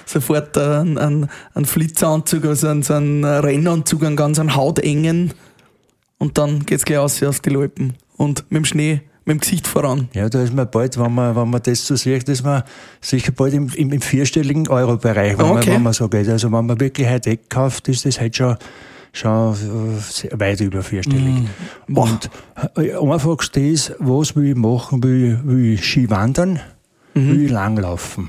sofort 0.07 0.57
einen, 0.59 0.99
einen, 0.99 1.29
einen 1.55 1.65
Flitzeranzug, 1.65 2.45
also 2.45 2.69
einen, 2.69 2.83
so 2.83 2.95
einen 2.95 3.25
Rennanzug, 3.25 4.05
einen 4.05 4.17
ganz 4.17 4.39
einen 4.39 4.57
hautengen. 4.57 5.33
Und 6.19 6.39
dann 6.39 6.67
geht 6.67 6.79
es 6.79 6.85
gleich 6.85 6.99
aus 6.99 7.23
auf 7.23 7.41
die 7.41 7.51
Loipen. 7.51 7.95
Und 8.17 8.45
mit 8.51 8.59
dem 8.59 8.65
Schnee 8.65 9.01
mit 9.25 9.37
dem 9.37 9.41
Gesicht 9.41 9.67
voran. 9.67 10.09
Ja, 10.15 10.29
da 10.29 10.43
ist 10.43 10.53
man 10.53 10.69
bald, 10.71 10.99
wenn 10.99 11.15
man, 11.15 11.37
wenn 11.37 11.49
man 11.49 11.63
das 11.63 11.87
so 11.87 11.97
sieht, 11.97 12.29
ist 12.29 12.45
man 12.45 12.63
sicher 13.01 13.33
bald 13.33 13.55
im, 13.55 13.69
im, 13.75 13.93
im 13.93 14.01
vierstelligen 14.01 14.69
Euro-Bereich, 14.69 15.39
wenn, 15.39 15.47
okay. 15.47 15.55
man, 15.55 15.75
wenn 15.77 15.83
man 15.83 15.93
so 15.93 16.09
geht. 16.09 16.29
Also 16.29 16.51
wenn 16.51 16.67
man 16.67 16.81
wirklich 16.81 17.09
heute 17.09 17.31
Eck 17.31 17.49
kauft, 17.49 17.89
ist 17.89 18.05
das 18.05 18.21
halt 18.21 18.37
schon, 18.37 18.57
schon 19.13 19.55
weit 20.33 20.61
über 20.61 20.83
vierstellig. 20.83 21.49
Mm. 21.87 21.97
Und 21.97 22.31
äh, 22.77 22.95
einfachst 22.95 23.57
ist, 23.57 23.95
was 23.99 24.35
will 24.35 24.51
ich 24.51 24.57
machen? 24.57 25.03
Will, 25.03 25.39
will 25.45 25.75
ich 25.75 25.85
Ski 25.85 26.11
wandern? 26.11 26.61
Mhm. 27.15 27.31
Will 27.31 27.43
ich 27.45 27.51
langlaufen? 27.51 28.29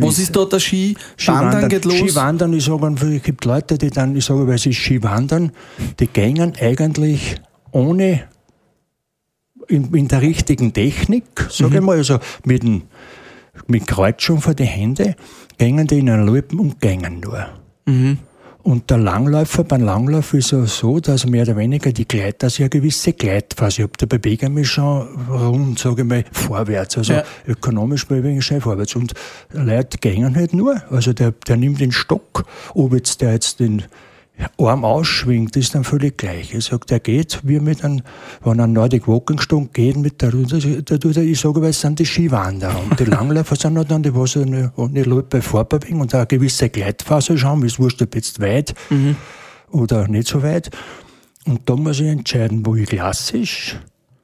Was 0.00 0.18
ist 0.18 0.34
da 0.34 0.44
der 0.44 0.58
Ski? 0.58 0.96
Wandern 1.26 1.68
geht 1.68 1.84
los? 1.84 1.94
Skiwandern, 1.96 2.52
ich 2.54 2.64
sage 2.64 3.16
es 3.16 3.22
gibt 3.22 3.44
Leute, 3.44 3.76
die 3.76 3.90
dann, 3.90 4.16
ich 4.16 4.24
sage, 4.24 4.46
weil 4.46 4.54
es 4.54 4.64
ist 4.64 4.76
Skiwandern, 4.76 5.52
die 6.00 6.06
gehen 6.06 6.54
eigentlich 6.58 7.36
ohne, 7.72 8.22
in, 9.68 9.92
in 9.94 10.08
der 10.08 10.22
richtigen 10.22 10.72
Technik, 10.72 11.24
sage 11.50 11.70
mhm. 11.70 11.76
ich 11.76 11.82
mal, 11.82 11.96
also 11.98 12.18
mit, 12.44 12.62
dem, 12.62 12.82
mit 13.66 13.86
Kreuzung 13.86 14.40
vor 14.40 14.54
die 14.54 14.64
Hände, 14.64 15.14
gehen 15.58 15.86
die 15.86 15.98
in 15.98 16.06
den 16.06 16.28
Alpen 16.28 16.58
und 16.58 16.80
gehen 16.80 17.20
nur. 17.20 17.48
Mhm. 17.84 18.18
Und 18.62 18.90
der 18.90 18.98
Langläufer, 18.98 19.64
beim 19.64 19.82
Langlauf 19.82 20.34
ist 20.34 20.52
es 20.52 20.78
so, 20.78 21.00
dass 21.00 21.26
mehr 21.26 21.42
oder 21.42 21.56
weniger 21.56 21.92
die 21.92 22.06
Gleit, 22.06 22.42
dass 22.44 22.54
ich 22.54 22.60
eine 22.60 22.70
gewisse 22.70 23.12
Gleitphase 23.12 23.82
habe. 23.82 23.92
Da 23.98 24.06
bewege 24.06 24.46
ich 24.46 24.52
mich 24.52 24.68
schon 24.68 25.08
rund, 25.28 25.80
sage 25.80 26.02
ich 26.02 26.08
mal, 26.08 26.24
vorwärts. 26.30 26.98
Also 26.98 27.14
ja. 27.14 27.24
ökonomisch 27.46 28.06
bewege 28.06 28.38
ich 28.38 28.44
schon 28.44 28.60
vorwärts. 28.60 28.94
Und 28.94 29.14
Leute 29.52 29.98
gehen 29.98 30.36
halt 30.36 30.54
nur. 30.54 30.80
Also 30.90 31.12
der, 31.12 31.32
der 31.32 31.56
nimmt 31.56 31.80
den 31.80 31.90
Stock, 31.90 32.44
ob 32.74 32.94
jetzt 32.94 33.20
der 33.20 33.32
jetzt 33.32 33.58
den 33.58 33.82
Arm 34.58 34.84
ausschwingt, 34.84 35.56
ist 35.56 35.74
dann 35.74 35.84
völlig 35.84 36.18
gleich. 36.18 36.54
Ich 36.54 36.64
sage, 36.66 36.86
der 36.86 37.00
geht, 37.00 37.40
wie 37.42 37.60
mit 37.60 37.84
einem, 37.84 38.02
wenn 38.42 38.60
ein 38.60 38.72
Nordic 38.72 39.08
Walking 39.08 39.40
Stone 39.40 39.68
geht, 39.72 39.96
mit 39.96 40.22
der, 40.22 40.30
der 40.30 41.00
tut 41.00 41.16
er, 41.16 41.22
ich 41.22 41.40
sage, 41.40 41.60
weil 41.60 41.70
es 41.70 41.80
sind 41.80 41.98
die 41.98 42.06
Skiwanderer. 42.06 42.80
Und 42.82 42.98
die 42.98 43.04
Langläufer 43.10 43.56
sind 43.56 43.76
halt 43.76 43.90
dann 43.90 44.02
die, 44.02 44.14
was 44.14 44.36
eine, 44.36 44.72
eine 44.76 45.02
Loipe 45.02 45.42
vorbewegen 45.42 46.00
und 46.00 46.14
eine 46.14 46.26
gewisse 46.26 46.68
Gleitphase 46.68 47.36
schauen, 47.36 47.62
ist 47.64 47.78
wurscht, 47.78 48.02
ob 48.02 48.14
jetzt 48.14 48.40
weit 48.40 48.74
mhm. 48.90 49.16
oder 49.70 50.08
nicht 50.08 50.28
so 50.28 50.42
weit. 50.42 50.70
Und 51.46 51.68
da 51.68 51.76
muss 51.76 52.00
ich 52.00 52.06
entscheiden, 52.06 52.64
wo 52.64 52.76
ich 52.76 52.88
klassisch 52.88 53.78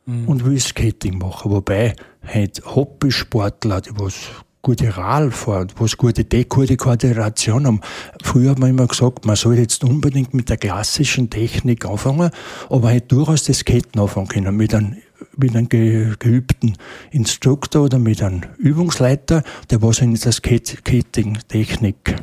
mhm. 0.07 0.29
und 0.29 0.47
wo 0.47 0.51
ich 0.51 0.65
Skating 0.65 1.19
mache. 1.19 1.51
Wobei 1.51 1.95
halt 2.23 2.63
Hobbysportler, 2.65 3.81
die 3.81 3.91
was 3.95 4.15
gute 4.63 4.97
Radfahren, 4.97 5.69
was 5.79 5.97
gute, 5.97 6.25
gute 6.45 6.77
Koordination 6.77 7.67
haben. 7.67 7.81
Früher 8.23 8.51
hat 8.51 8.59
man 8.59 8.71
immer 8.71 8.87
gesagt, 8.87 9.25
man 9.25 9.37
soll 9.37 9.59
jetzt 9.59 9.85
unbedingt 9.85 10.35
mit 10.35 10.49
der 10.49 10.57
klassischen 10.57 11.31
Technik 11.31 11.85
anfangen, 11.87 12.31
aber 12.69 12.89
halt 12.89 13.11
durchaus 13.13 13.45
das 13.45 13.59
Skaten 13.59 14.01
anfangen 14.01 14.29
können, 14.29 14.57
mit 14.57 14.75
einem 14.75 14.97
mit 15.37 15.55
einem 15.55 15.69
geübten 15.69 16.77
Instruktor 17.11 17.85
oder 17.85 17.99
mit 17.99 18.23
einem 18.23 18.43
Übungsleiter, 18.57 19.43
der 19.71 19.83
was 19.83 20.01
in 20.01 20.15
der 20.15 20.33
Skating-Technik 20.33 22.17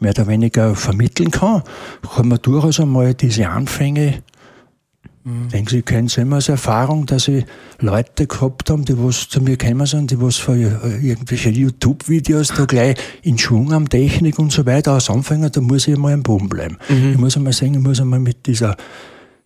mehr 0.00 0.10
oder 0.10 0.26
weniger 0.26 0.74
vermitteln 0.74 1.30
kann, 1.30 1.62
kann 2.14 2.28
man 2.28 2.40
durchaus 2.42 2.80
einmal 2.80 3.14
diese 3.14 3.48
Anfänge 3.48 4.22
Mhm. 5.24 5.48
Denken 5.48 5.68
Sie, 5.68 5.82
kennen 5.82 6.08
Sie 6.08 6.20
immer 6.20 6.36
aus 6.36 6.48
Erfahrung, 6.48 7.06
dass 7.06 7.24
Sie 7.24 7.44
Leute 7.80 8.26
gehabt 8.26 8.70
haben, 8.70 8.84
die 8.84 8.98
was 8.98 9.28
zu 9.28 9.40
mir 9.40 9.56
gekommen 9.56 9.86
sind, 9.86 10.10
die 10.10 10.20
was 10.20 10.36
für 10.36 10.56
irgendwelche 10.56 11.50
YouTube-Videos 11.50 12.48
da 12.48 12.64
gleich 12.64 12.96
in 13.22 13.38
Schwung 13.38 13.72
haben, 13.72 13.88
Technik 13.88 14.38
und 14.38 14.52
so 14.52 14.64
weiter, 14.66 14.92
als 14.92 15.10
Anfänger, 15.10 15.50
da 15.50 15.60
muss 15.60 15.88
ich 15.88 15.94
einmal 15.94 16.14
am 16.14 16.22
Boden 16.22 16.48
bleiben. 16.48 16.78
Mhm. 16.88 17.12
Ich 17.12 17.18
muss 17.18 17.36
einmal 17.36 17.52
sagen, 17.52 17.74
ich 17.74 17.80
muss 17.80 18.00
einmal 18.00 18.20
mit 18.20 18.46
dieser 18.46 18.76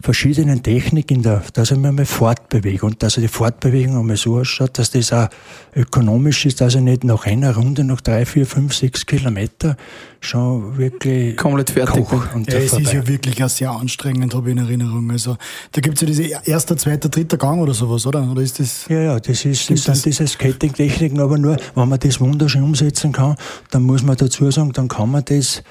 verschiedenen 0.03 0.63
Technik, 0.63 1.11
in 1.11 1.23
der, 1.23 1.43
dass 1.53 1.71
ich 1.71 1.79
mich 1.79 1.87
einmal 1.87 2.07
fortbewege 2.07 2.85
und 2.85 3.03
dass 3.03 3.15
die 3.15 3.29
Fortbewegung 3.29 3.97
einmal 3.97 4.17
so 4.17 4.39
ausschaut, 4.39 4.79
dass 4.79 4.91
das 4.91 5.13
auch 5.13 5.29
ökonomisch 5.75 6.45
ist, 6.45 6.61
dass 6.61 6.75
ich 6.75 6.81
nicht 6.81 7.05
nach 7.05 7.25
einer 7.25 7.55
Runde, 7.55 7.85
nach 7.85 8.01
drei, 8.01 8.27
vier, 8.27 8.45
fünf, 8.45 8.75
sechs 8.75 9.07
Kilometer 9.07 9.77
schon 10.21 10.77
wirklich 10.77 11.37
komplett 11.37 11.71
fertig 11.71 12.09
bin. 12.09 12.21
Und 12.35 12.53
ja, 12.53 12.59
es 12.59 12.73
ist 12.73 12.93
ja 12.93 13.07
wirklich 13.07 13.43
auch 13.43 13.49
sehr 13.49 13.71
anstrengend, 13.71 14.35
habe 14.35 14.51
ich 14.51 14.57
in 14.57 14.65
Erinnerung. 14.65 15.11
Also 15.11 15.37
da 15.71 15.81
gibt 15.81 15.97
es 15.97 16.01
ja 16.03 16.07
diese 16.07 16.51
erster, 16.51 16.77
zweiter, 16.77 17.09
dritter 17.09 17.37
Gang 17.37 17.61
oder 17.61 17.75
sowas, 17.75 18.05
oder? 18.07 18.29
Oder 18.31 18.43
ist 18.43 18.59
das? 18.59 18.87
Ja, 18.89 19.01
ja, 19.01 19.21
das 19.21 19.45
ist 19.45 19.71
das 19.71 19.85
sind 19.85 20.05
diese 20.05 20.27
Skating-Techniken, 20.27 21.21
aber 21.21 21.39
nur, 21.39 21.57
wenn 21.75 21.89
man 21.89 21.99
das 21.99 22.21
wunderschön 22.21 22.63
umsetzen 22.63 23.13
kann, 23.13 23.37
dann 23.71 23.83
muss 23.85 24.03
man 24.03 24.17
dazu 24.17 24.51
sagen, 24.51 24.73
dann 24.73 24.89
kann 24.89 25.11
man 25.11 25.25
das 25.25 25.63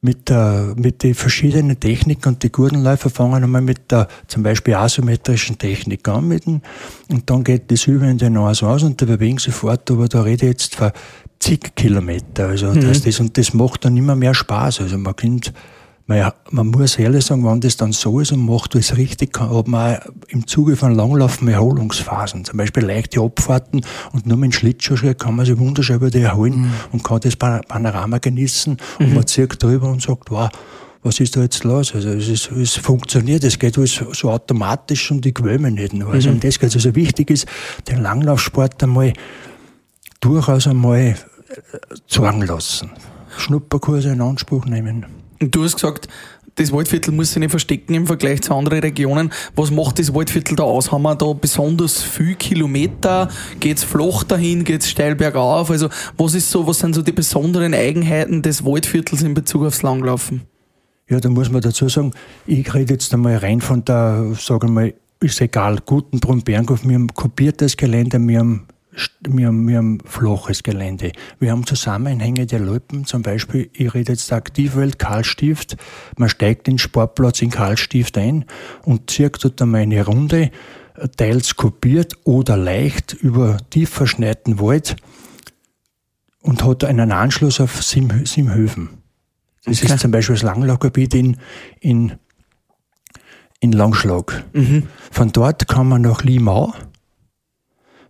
mit, 0.00 0.28
der, 0.28 0.74
mit 0.76 1.02
den 1.02 1.14
verschiedenen 1.14 1.80
Techniken 1.80 2.28
und 2.28 2.42
die 2.42 2.52
guten 2.52 2.82
Läufer 2.82 3.10
fangen 3.10 3.42
einmal 3.42 3.62
mit 3.62 3.90
der 3.90 4.08
zum 4.28 4.42
Beispiel 4.42 4.74
asymmetrischen 4.74 5.58
Technik 5.58 6.06
an 6.08 6.28
mit 6.28 6.46
dem, 6.46 6.60
und 7.08 7.28
dann 7.28 7.44
geht 7.44 7.70
das 7.70 7.86
über 7.86 8.06
in 8.06 8.18
den 8.18 8.34
Nase 8.34 8.68
aus 8.68 8.82
und 8.82 9.00
da 9.00 9.06
bewegen 9.06 9.38
sie 9.38 9.52
fort, 9.52 9.90
aber 9.90 10.08
da 10.08 10.22
rede 10.22 10.46
ich 10.46 10.52
jetzt 10.52 10.76
von 10.76 10.92
zig 11.38 11.74
Kilometer. 11.74 12.48
Also 12.48 12.68
mhm. 12.68 12.80
das, 12.82 13.02
das, 13.02 13.20
und 13.20 13.36
das 13.36 13.54
macht 13.54 13.84
dann 13.84 13.96
immer 13.96 14.16
mehr 14.16 14.34
Spaß. 14.34 14.80
Also 14.80 14.98
man 14.98 15.16
kann 15.16 15.40
man, 16.06 16.32
man 16.50 16.68
muss 16.68 16.98
ehrlich 16.98 17.24
sagen, 17.24 17.44
wenn 17.44 17.60
das 17.60 17.76
dann 17.76 17.92
so 17.92 18.20
ist 18.20 18.30
und 18.30 18.46
macht 18.46 18.74
es 18.76 18.96
richtig, 18.96 19.38
hat 19.40 19.66
man 19.66 19.98
im 20.28 20.46
Zuge 20.46 20.76
von 20.76 20.94
Langlaufen 20.94 21.48
Erholungsphasen. 21.48 22.44
Zum 22.44 22.56
Beispiel 22.56 22.84
leichte 22.84 23.20
Abfahrten 23.20 23.84
und 24.12 24.26
nur 24.26 24.36
mit 24.36 24.54
Schlittschuhschritt 24.54 25.18
kann 25.18 25.34
man 25.34 25.46
sich 25.46 25.58
wunderschön 25.58 25.96
über 25.96 26.10
die 26.10 26.20
erholen 26.20 26.60
mhm. 26.60 26.72
und 26.92 27.02
kann 27.02 27.20
das 27.20 27.34
Panorama 27.34 28.18
genießen 28.18 28.76
und 29.00 29.08
mhm. 29.08 29.14
man 29.14 29.26
zieht 29.26 29.60
drüber 29.60 29.88
und 29.88 30.00
sagt, 30.00 30.30
wow, 30.30 30.48
was 31.02 31.20
ist 31.20 31.36
da 31.36 31.42
jetzt 31.42 31.64
los? 31.64 31.94
Also 31.94 32.10
es, 32.10 32.28
ist, 32.28 32.50
es 32.52 32.76
funktioniert, 32.76 33.42
es 33.42 33.58
geht 33.58 33.76
alles 33.76 34.00
so 34.12 34.30
automatisch 34.30 35.10
und 35.10 35.24
die 35.24 35.32
quämen 35.32 35.74
nicht 35.74 35.92
nur. 35.92 36.12
Also 36.12 36.28
mhm. 36.28 36.36
um 36.36 36.40
das 36.40 36.58
geht 36.58 36.74
Also 36.74 36.94
wichtig 36.94 37.30
ist, 37.30 37.46
den 37.88 38.02
Langlaufsport 38.02 38.80
einmal 38.82 39.12
durchaus 40.20 40.68
einmal 40.68 41.00
äh, 41.00 41.16
zeigen 42.08 42.42
lassen. 42.42 42.90
Schnupperkurse 43.38 44.10
in 44.10 44.20
Anspruch 44.20 44.64
nehmen. 44.66 45.25
Du 45.40 45.64
hast 45.64 45.74
gesagt, 45.74 46.08
das 46.56 46.72
Waldviertel 46.72 47.12
muss 47.12 47.32
sich 47.32 47.40
nicht 47.40 47.50
verstecken 47.50 47.94
im 47.94 48.06
Vergleich 48.06 48.40
zu 48.42 48.54
anderen 48.54 48.80
Regionen. 48.80 49.30
Was 49.54 49.70
macht 49.70 49.98
das 49.98 50.14
Waldviertel 50.14 50.56
da 50.56 50.62
aus? 50.62 50.90
Haben 50.90 51.02
wir 51.02 51.14
da 51.14 51.32
besonders 51.34 52.02
viel 52.02 52.34
Kilometer? 52.34 53.28
Geht's 53.60 53.84
flach 53.84 54.24
dahin? 54.24 54.64
Geht's 54.64 54.88
steil 54.88 55.14
bergauf? 55.14 55.70
Also, 55.70 55.90
was 56.16 56.34
ist 56.34 56.50
so, 56.50 56.66
was 56.66 56.78
sind 56.78 56.94
so 56.94 57.02
die 57.02 57.12
besonderen 57.12 57.74
Eigenheiten 57.74 58.40
des 58.40 58.64
Waldviertels 58.64 59.22
in 59.22 59.34
Bezug 59.34 59.64
aufs 59.64 59.82
Langlaufen? 59.82 60.42
Ja, 61.08 61.20
da 61.20 61.28
muss 61.28 61.50
man 61.50 61.60
dazu 61.60 61.88
sagen, 61.88 62.12
ich 62.46 62.72
rede 62.74 62.94
jetzt 62.94 63.12
einmal 63.12 63.36
rein 63.36 63.60
von 63.60 63.84
der, 63.84 64.32
sagen 64.38 64.68
wir 64.68 64.72
mal, 64.72 64.94
ist 65.20 65.40
egal, 65.40 65.78
Gutenbrunn, 65.84 66.42
Bernhof, 66.42 66.86
wir 66.86 66.94
haben 66.94 67.08
kopiertes 67.14 67.76
Gelände, 67.76 68.18
wir 68.18 68.38
haben 68.38 68.66
wir 69.20 69.48
haben, 69.48 69.68
wir 69.68 69.78
haben 69.78 69.98
flaches 70.04 70.62
Gelände. 70.62 71.12
Wir 71.38 71.50
haben 71.50 71.66
Zusammenhänge 71.66 72.46
der 72.46 72.60
Loipen, 72.60 73.04
zum 73.04 73.22
Beispiel, 73.22 73.70
ich 73.72 73.92
rede 73.94 74.12
jetzt 74.12 74.30
der 74.30 74.38
Aktivwelt 74.38 74.98
Karlstift, 74.98 75.76
man 76.16 76.28
steigt 76.28 76.66
den 76.66 76.78
Sportplatz 76.78 77.42
in 77.42 77.50
Karlstift 77.50 78.16
ein 78.18 78.44
und 78.84 79.10
zirkt 79.10 79.44
dort 79.44 79.60
einmal 79.60 79.82
eine 79.82 80.04
Runde, 80.04 80.50
teils 81.16 81.56
kopiert 81.56 82.14
oder 82.24 82.56
leicht 82.56 83.12
über 83.12 83.58
tief 83.70 83.90
verschneiten 83.90 84.60
Wald 84.60 84.96
und 86.40 86.64
hat 86.64 86.84
einen 86.84 87.12
Anschluss 87.12 87.60
auf 87.60 87.82
Sim, 87.82 88.24
Simhöfen. 88.24 88.88
Das 89.64 89.82
okay. 89.82 89.92
ist 89.92 90.00
zum 90.00 90.10
Beispiel 90.10 90.36
das 90.36 90.42
Langlaufgebiet 90.42 91.12
in, 91.14 91.36
in, 91.80 92.12
in 93.60 93.72
Langschlag. 93.72 94.44
Mhm. 94.52 94.84
Von 95.10 95.32
dort 95.32 95.66
kann 95.66 95.88
man 95.88 96.02
nach 96.02 96.22
Limau, 96.22 96.72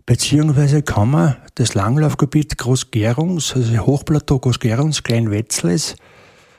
Beziehungsweise 0.07 0.83
kann 0.83 1.11
man 1.11 1.35
das 1.55 1.73
Langlaufgebiet 1.73 2.57
Großgerungs, 2.57 3.53
also 3.53 3.77
Hochplateau 3.85 4.39
Großgerungs, 4.39 5.03
Kleinwetzles, 5.03 5.97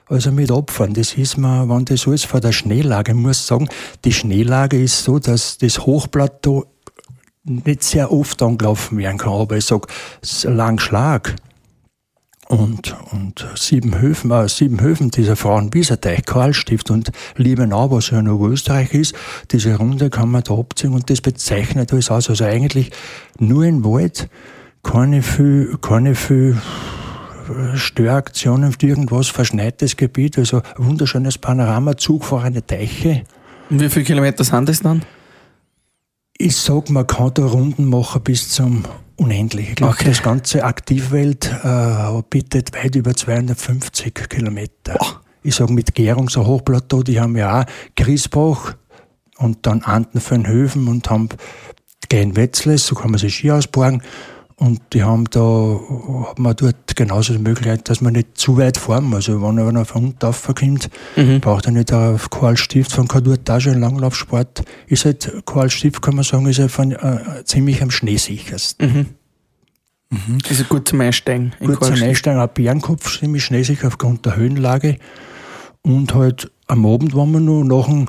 also 0.07 0.31
mit 0.31 0.53
abfahren. 0.53 0.93
Das 0.93 1.15
ist 1.15 1.39
man, 1.39 1.67
wenn 1.71 1.87
das 1.87 2.07
alles 2.07 2.25
vor 2.25 2.41
der 2.41 2.53
Schneelage, 2.53 3.13
ich 3.13 3.17
muss 3.17 3.47
sagen, 3.47 3.67
die 4.05 4.13
Schneelage 4.13 4.79
ist 4.79 5.03
so, 5.03 5.19
dass 5.19 5.57
das 5.57 5.87
Hochplateau 5.87 6.67
nicht 7.45 7.85
sehr 7.85 8.13
oft 8.13 8.43
angelaufen 8.43 8.99
werden 8.99 9.17
kann, 9.17 9.33
aber 9.33 9.57
ich 9.57 9.65
sag, 9.65 9.87
Langschlag 10.45 11.35
und, 12.49 12.97
und 13.13 13.47
Siebenhöfen, 13.55 14.31
äh, 14.31 14.49
Siebenhöfen, 14.49 15.11
dieser 15.11 15.37
Frauenwieserteich, 15.37 16.25
Karlstift 16.25 16.91
und 16.91 17.11
Liebenau, 17.37 17.91
was 17.91 18.11
ja 18.11 18.23
noch 18.23 18.41
Österreich 18.41 18.95
ist, 18.95 19.15
diese 19.51 19.77
Runde 19.77 20.11
kann 20.11 20.31
man 20.31 20.43
da 20.43 20.55
abziehen 20.55 20.95
und 20.95 21.11
das 21.11 21.21
bezeichnet 21.21 21.93
alles 21.93 22.11
aus. 22.11 22.31
Also 22.31 22.45
eigentlich 22.45 22.91
nur 23.39 23.65
in 23.65 23.85
Wald, 23.85 24.29
keine 24.83 25.23
viel, 25.23 25.77
keine 25.81 26.15
viel 26.15 26.57
Störaktionen, 27.75 28.75
irgendwas, 28.81 29.29
verschneites 29.29 29.97
Gebiet, 29.97 30.39
also 30.39 30.63
wunderschönes 30.77 31.39
Panorama, 31.39 31.97
zugfahrende 31.97 32.67
Teiche. 32.67 33.25
Und 33.71 33.81
wie 33.81 33.89
viele 33.89 34.05
Kilometer 34.05 34.45
sind 34.45 34.69
das 34.69 34.81
dann? 34.81 35.03
Ich 36.37 36.57
sag, 36.57 36.89
man 36.91 37.07
kann 37.07 37.33
da 37.35 37.45
Runden 37.45 37.87
machen 37.87 38.23
bis 38.23 38.49
zum 38.51 38.85
unendlich. 39.19 39.71
Ich 39.71 39.75
glaube, 39.77 39.95
okay. 39.95 40.05
das 40.05 40.23
ganze 40.23 40.65
Aktivwelt 40.65 41.51
äh, 41.63 42.23
bietet 42.31 42.75
weit 42.75 42.95
über 42.95 43.15
250 43.15 44.15
Kilometer. 44.29 44.97
Oh. 45.01 45.07
Ich 45.43 45.55
sage 45.55 45.73
mit 45.73 45.95
Gärung, 45.95 46.29
so 46.29 46.47
Hochplateau, 46.47 47.03
die 47.03 47.21
haben 47.21 47.37
ja 47.37 47.61
auch 47.61 47.65
Griesbach 47.97 48.75
und 49.39 49.67
dann 49.67 49.83
Antenfernhöfen 49.83 50.89
und 50.89 51.11
haben 51.11 51.29
Kleinwetzles, 52.09 52.87
so 52.87 52.95
kann 52.95 53.11
man 53.11 53.19
sich 53.19 53.35
Ski 53.35 53.51
ausborgen. 53.51 54.03
Und 54.59 54.81
die 54.93 55.05
haben 55.05 55.25
da, 55.31 55.79
hat 56.29 56.39
man 56.41 56.57
dort 56.57 56.97
genauso 56.97 57.33
die 57.33 57.39
Möglichkeit, 57.39 57.89
dass 57.89 58.01
man 58.01 58.15
nicht 58.15 58.37
zu 58.37 58.57
weit 58.59 58.77
fahren 58.77 59.05
muss. 59.05 59.29
Also 59.29 59.41
wenn 59.41 59.57
einer 59.57 59.85
von 59.85 60.07
unten 60.07 60.27
aufkommt, 60.27 60.91
mhm. 61.15 61.41
braucht 61.41 61.67
er 61.67 61.73
nicht 61.73 61.93
auf 61.93 62.29
Kohlstift 62.29 62.91
von 62.91 63.07
Kadurtage, 63.07 63.71
ein 63.71 63.81
Langlaufsport. 63.81 64.65
Ist 64.89 65.05
halt, 65.05 65.33
Kohlstift 65.45 66.03
kann 66.03 66.17
man 66.17 66.25
sagen, 66.25 66.47
ist 66.47 66.59
ja 66.59 66.67
von, 66.67 66.91
äh, 66.91 67.45
ziemlich 67.45 67.81
am 67.83 67.93
schneesichersten. 67.93 68.93
Mhm. 68.93 69.07
Mhm. 70.11 70.39
Also 70.49 70.65
gut 70.65 70.89
zum 70.89 71.03
Einsteigen. 71.03 71.53
Gut 71.61 71.85
zum 71.85 72.03
Einsteigen, 72.03 72.41
auch 72.41 72.49
Bärenkopf 72.49 73.21
ziemlich 73.21 73.45
schnell 73.45 73.65
aufgrund 73.85 74.27
der 74.27 74.35
Höhenlage. 74.35 74.99
Und 75.83 76.15
halt 76.15 76.51
am 76.67 76.85
Abend, 76.85 77.15
wenn 77.15 77.31
man 77.31 77.45
nur 77.45 77.65
nach 77.65 77.87
dem, 77.87 78.09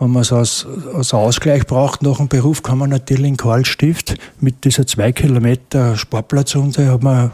wenn 0.00 0.10
man 0.10 0.22
es 0.22 0.32
als, 0.32 0.66
als 0.94 1.12
Ausgleich 1.14 1.66
braucht, 1.66 2.02
nach 2.02 2.16
dem 2.16 2.28
Beruf, 2.28 2.62
kann 2.62 2.78
man 2.78 2.90
natürlich 2.90 3.26
in 3.26 3.36
Karlstift 3.36 4.16
mit 4.40 4.64
dieser 4.64 4.86
zwei 4.86 5.12
Kilometer 5.12 5.96
Sportplatzrunde 5.96 6.90
hat 6.90 7.02
man, 7.02 7.30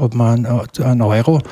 hat 0.00 0.14
man 0.14 0.46
einen 0.46 1.02
Euro 1.02 1.42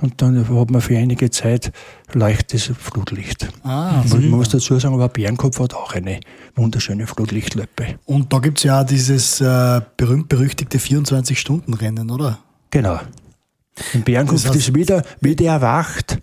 und 0.00 0.20
dann 0.22 0.48
hat 0.48 0.70
man 0.70 0.80
für 0.80 0.96
einige 0.96 1.30
Zeit 1.30 1.72
leichtes 2.12 2.70
Flutlicht. 2.78 3.48
Ah, 3.62 4.02
man 4.08 4.30
muss 4.30 4.48
dazu 4.48 4.78
sagen, 4.78 4.94
aber 4.94 5.08
Bärenkopf 5.08 5.60
hat 5.60 5.74
auch 5.74 5.92
eine 5.92 6.20
wunderschöne 6.56 7.06
Flutlichtlöppe. 7.06 7.98
Und 8.06 8.32
da 8.32 8.38
gibt 8.38 8.58
es 8.58 8.64
ja 8.64 8.80
auch 8.80 8.86
dieses 8.86 9.40
äh, 9.40 9.80
berühmt-berüchtigte 9.96 10.78
24-Stunden-Rennen, 10.78 12.10
oder? 12.10 12.38
Genau. 12.70 12.98
Im 13.92 14.02
Bärenkopf 14.02 14.42
das 14.42 14.46
heißt, 14.46 14.68
ist 14.68 14.74
wieder, 14.74 15.04
wieder 15.20 15.46
erwacht. 15.46 16.18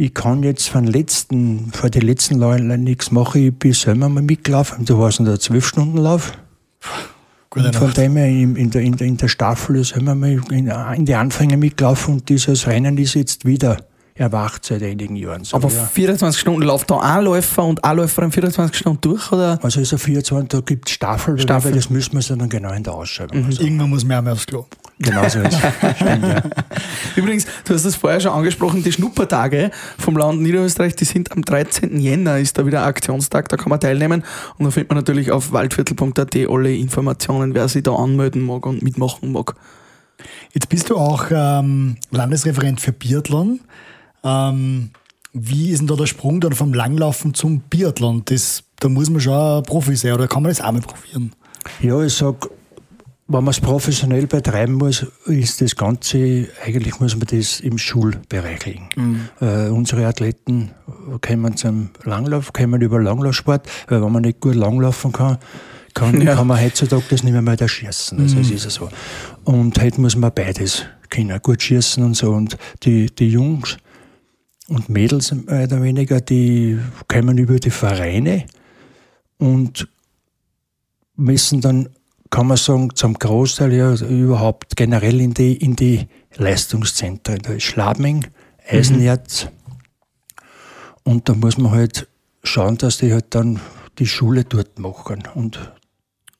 Ich 0.00 0.14
kann 0.14 0.44
jetzt 0.44 0.68
von 0.68 0.86
letzten, 0.86 1.72
vor 1.72 1.90
den 1.90 2.02
letzten 2.02 2.40
Jahren 2.40 2.84
nichts 2.84 3.10
machen. 3.10 3.48
Ich 3.48 3.52
bin 3.52 3.72
selber 3.72 4.08
mal 4.08 4.22
mitgelaufen. 4.22 4.84
Da 4.84 4.96
war 4.96 5.08
es 5.08 5.16
der 5.16 5.34
12-Stunden-Lauf. 5.34 6.34
Gute 7.50 7.72
von 7.72 7.92
dem 7.94 8.14
her 8.14 8.28
in, 8.28 8.54
in, 8.54 8.70
der, 8.70 8.82
in, 8.82 8.96
der, 8.96 9.08
in 9.08 9.16
der 9.16 9.26
Staffel 9.26 9.82
sind 9.82 10.04
wir 10.04 10.14
mal 10.14 10.40
in, 10.52 10.68
in 10.68 11.04
die 11.04 11.14
Anfänge 11.16 11.56
mitgelaufen 11.56 12.14
und 12.14 12.28
dieses 12.28 12.68
Rennen 12.68 12.96
ist 12.96 13.14
jetzt 13.14 13.44
wieder 13.44 13.78
erwacht 14.14 14.66
seit 14.66 14.84
einigen 14.84 15.16
Jahren. 15.16 15.42
So, 15.42 15.56
Aber 15.56 15.68
ja. 15.68 15.84
24 15.86 16.40
Stunden 16.40 16.62
läuft 16.62 16.88
da 16.92 17.00
ein 17.00 17.24
Läufer 17.24 17.64
und 17.64 17.82
ein 17.82 17.96
Läufer 17.96 18.22
in 18.22 18.30
24 18.30 18.78
Stunden 18.78 19.00
durch? 19.00 19.32
Oder? 19.32 19.58
Also 19.64 19.80
ist 19.80 19.90
er 19.90 19.98
24, 19.98 20.48
da 20.48 20.60
gibt 20.60 20.88
es 20.88 20.94
Staffel, 20.94 21.40
Staffel. 21.40 21.72
das 21.72 21.90
müssen 21.90 22.12
wir 22.12 22.36
dann 22.36 22.48
genau 22.48 22.72
in 22.72 22.84
der 22.84 22.94
Ausschreibung 22.94 23.42
mhm. 23.42 23.50
Irgendwann 23.50 23.90
muss 23.90 24.04
mehr 24.04 24.22
mehr 24.22 24.34
aufs 24.34 24.46
Klo. 24.46 24.64
Genau 25.00 25.28
so 25.28 25.40
ist 25.40 25.56
Stimmt, 25.96 26.24
ja. 26.24 26.42
Übrigens, 27.14 27.46
du 27.64 27.74
hast 27.74 27.84
das 27.84 27.94
vorher 27.94 28.20
schon 28.20 28.32
angesprochen, 28.32 28.82
die 28.82 28.90
Schnuppertage 28.90 29.70
vom 29.96 30.16
Land 30.16 30.42
Niederösterreich, 30.42 30.96
die 30.96 31.04
sind 31.04 31.30
am 31.30 31.42
13. 31.42 32.00
Jänner, 32.00 32.38
ist 32.38 32.58
da 32.58 32.66
wieder 32.66 32.82
Aktionstag, 32.82 33.48
da 33.48 33.56
kann 33.56 33.70
man 33.70 33.78
teilnehmen 33.78 34.24
und 34.58 34.64
da 34.64 34.70
findet 34.70 34.90
man 34.90 34.96
natürlich 34.96 35.30
auf 35.30 35.52
waldviertel.at 35.52 36.36
alle 36.48 36.74
Informationen, 36.74 37.54
wer 37.54 37.68
sich 37.68 37.84
da 37.84 37.94
anmelden 37.94 38.42
mag 38.42 38.66
und 38.66 38.82
mitmachen 38.82 39.32
mag. 39.32 39.54
Jetzt 40.52 40.68
bist 40.68 40.90
du 40.90 40.96
auch 40.96 41.26
ähm, 41.30 41.96
Landesreferent 42.10 42.80
für 42.80 42.92
Biathlon. 42.92 43.60
Ähm, 44.24 44.90
wie 45.32 45.70
ist 45.70 45.78
denn 45.78 45.86
da 45.86 45.94
der 45.94 46.06
Sprung 46.06 46.40
dann 46.40 46.54
vom 46.54 46.74
Langlaufen 46.74 47.34
zum 47.34 47.60
Biathlon? 47.60 48.22
Das, 48.24 48.64
da 48.80 48.88
muss 48.88 49.10
man 49.10 49.20
schon 49.20 49.62
Profi 49.62 49.94
sein 49.94 50.14
oder 50.14 50.26
kann 50.26 50.42
man 50.42 50.50
das 50.50 50.60
auch 50.60 50.72
mal 50.72 50.80
probieren? 50.80 51.32
Ja, 51.80 52.02
ich 52.02 52.14
sag, 52.14 52.48
wenn 53.28 53.44
man 53.44 53.48
es 53.48 53.60
professionell 53.60 54.26
betreiben 54.26 54.74
muss, 54.74 55.06
ist 55.26 55.60
das 55.60 55.76
Ganze, 55.76 56.48
eigentlich 56.64 56.98
muss 56.98 57.14
man 57.14 57.26
das 57.26 57.60
im 57.60 57.76
Schulbereich 57.76 58.64
legen. 58.64 58.88
Mhm. 58.96 59.28
Äh, 59.40 59.68
unsere 59.68 60.06
Athleten 60.06 60.70
kommen 61.20 61.56
zum 61.56 61.90
Langlauf, 62.04 62.52
kommen 62.54 62.80
über 62.80 63.00
Langlaufsport, 63.00 63.68
weil 63.88 64.02
wenn 64.02 64.12
man 64.12 64.22
nicht 64.22 64.40
gut 64.40 64.54
langlaufen 64.54 65.12
kann, 65.12 65.36
kann, 65.92 66.20
ja. 66.22 66.36
kann 66.36 66.46
man 66.46 66.60
heutzutage 66.60 67.04
das 67.10 67.22
nicht 67.22 67.32
mehr 67.32 67.42
mal 67.42 67.56
da 67.56 67.68
schießen. 67.68 68.18
Also 68.18 68.36
mhm. 68.36 68.42
es 68.42 68.50
ist 68.50 68.64
ja 68.64 68.70
so. 68.70 68.88
Und 69.44 69.78
heute 69.80 70.00
muss 70.00 70.16
man 70.16 70.32
beides 70.34 70.84
können, 71.10 71.38
gut 71.42 71.62
schießen 71.62 72.02
und 72.02 72.14
so. 72.14 72.30
Und 72.30 72.56
die, 72.82 73.14
die 73.14 73.28
Jungs, 73.28 73.76
und 74.68 74.88
Mädels 74.88 75.32
mehr 75.32 75.64
oder 75.64 75.82
weniger, 75.82 76.20
die 76.20 76.78
kommen 77.08 77.38
über 77.38 77.58
die 77.58 77.70
Vereine 77.70 78.44
und 79.38 79.88
müssen 81.16 81.60
dann, 81.60 81.88
kann 82.30 82.46
man 82.46 82.56
sagen, 82.56 82.90
zum 82.94 83.14
Großteil 83.14 83.72
ja 83.72 83.94
überhaupt 83.94 84.76
generell 84.76 85.20
in 85.20 85.34
die, 85.34 85.56
in 85.56 85.76
die 85.76 86.08
Leistungszentren. 86.36 87.38
Da 87.42 87.52
ist 87.52 87.64
Schlabming, 87.64 88.26
Eisenerz. 88.68 89.46
Mhm. 89.46 89.52
Und 91.12 91.28
da 91.28 91.34
muss 91.34 91.56
man 91.58 91.72
halt 91.72 92.06
schauen, 92.42 92.76
dass 92.76 92.98
die 92.98 93.12
halt 93.12 93.34
dann 93.34 93.60
die 93.98 94.06
Schule 94.06 94.44
dort 94.44 94.78
machen. 94.78 95.24
Und 95.34 95.58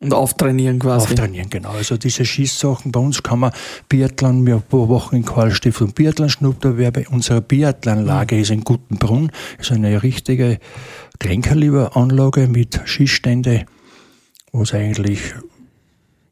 und 0.01 0.15
auftrainieren 0.15 0.79
quasi. 0.79 1.09
Auftrainieren, 1.09 1.51
genau. 1.51 1.71
Also 1.71 1.97
diese 1.97 2.25
Schießsachen, 2.25 2.93
bei 2.93 3.01
uns 3.01 3.25
kann 3.25 3.41
man 3.41 3.53
Biathlon, 3.89 4.47
wir 4.47 4.63
Wochen 4.71 5.17
in 5.17 5.25
Karlstift 5.25 5.81
und 5.81 5.97
Biathlon 5.97 6.29
Schnupperwerbe. 6.29 7.07
Unsere 7.11 7.41
Biathlonlage 7.41 8.37
mhm. 8.37 8.43
ist 8.43 8.51
in 8.51 8.61
Gutenbrunn, 8.63 9.33
ist 9.59 9.73
eine 9.73 10.01
richtige 10.03 10.61
Kleinkaliberanlage 11.19 12.47
mit 12.47 12.81
Schießstände, 12.85 13.67
wo 14.53 14.63
es 14.63 14.73
eigentlich, 14.73 15.35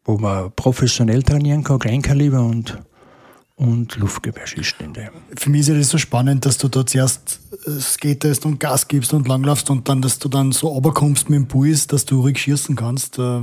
wo 0.07 0.17
man 0.17 0.51
professionell 0.57 1.23
trainieren 1.23 1.63
kann, 1.63 1.79
Kleinkaliber 1.79 2.41
und 2.41 2.79
und 3.57 3.97
Luftgewehrschießstände. 3.97 5.09
Für 5.35 5.51
mich 5.51 5.63
ist 5.63 5.69
ja 5.69 5.75
das 5.75 5.89
so 5.89 5.97
spannend, 5.97 6.45
dass 6.45 6.59
du 6.59 6.69
da 6.69 6.85
zuerst 6.85 7.41
äh, 7.67 7.81
skatest 7.81 8.45
und 8.45 8.61
Gas 8.61 8.87
gibst 8.87 9.15
und 9.15 9.27
langlaufst 9.27 9.71
und 9.71 9.89
dann, 9.89 10.03
dass 10.03 10.19
du 10.19 10.29
dann 10.29 10.53
so 10.53 10.69
runterkommst 10.69 11.31
mit 11.31 11.39
dem 11.39 11.49
Puls, 11.49 11.87
dass 11.87 12.05
du 12.05 12.21
ruhig 12.21 12.39
schießen 12.39 12.77
kannst. 12.77 13.19
Äh, 13.19 13.41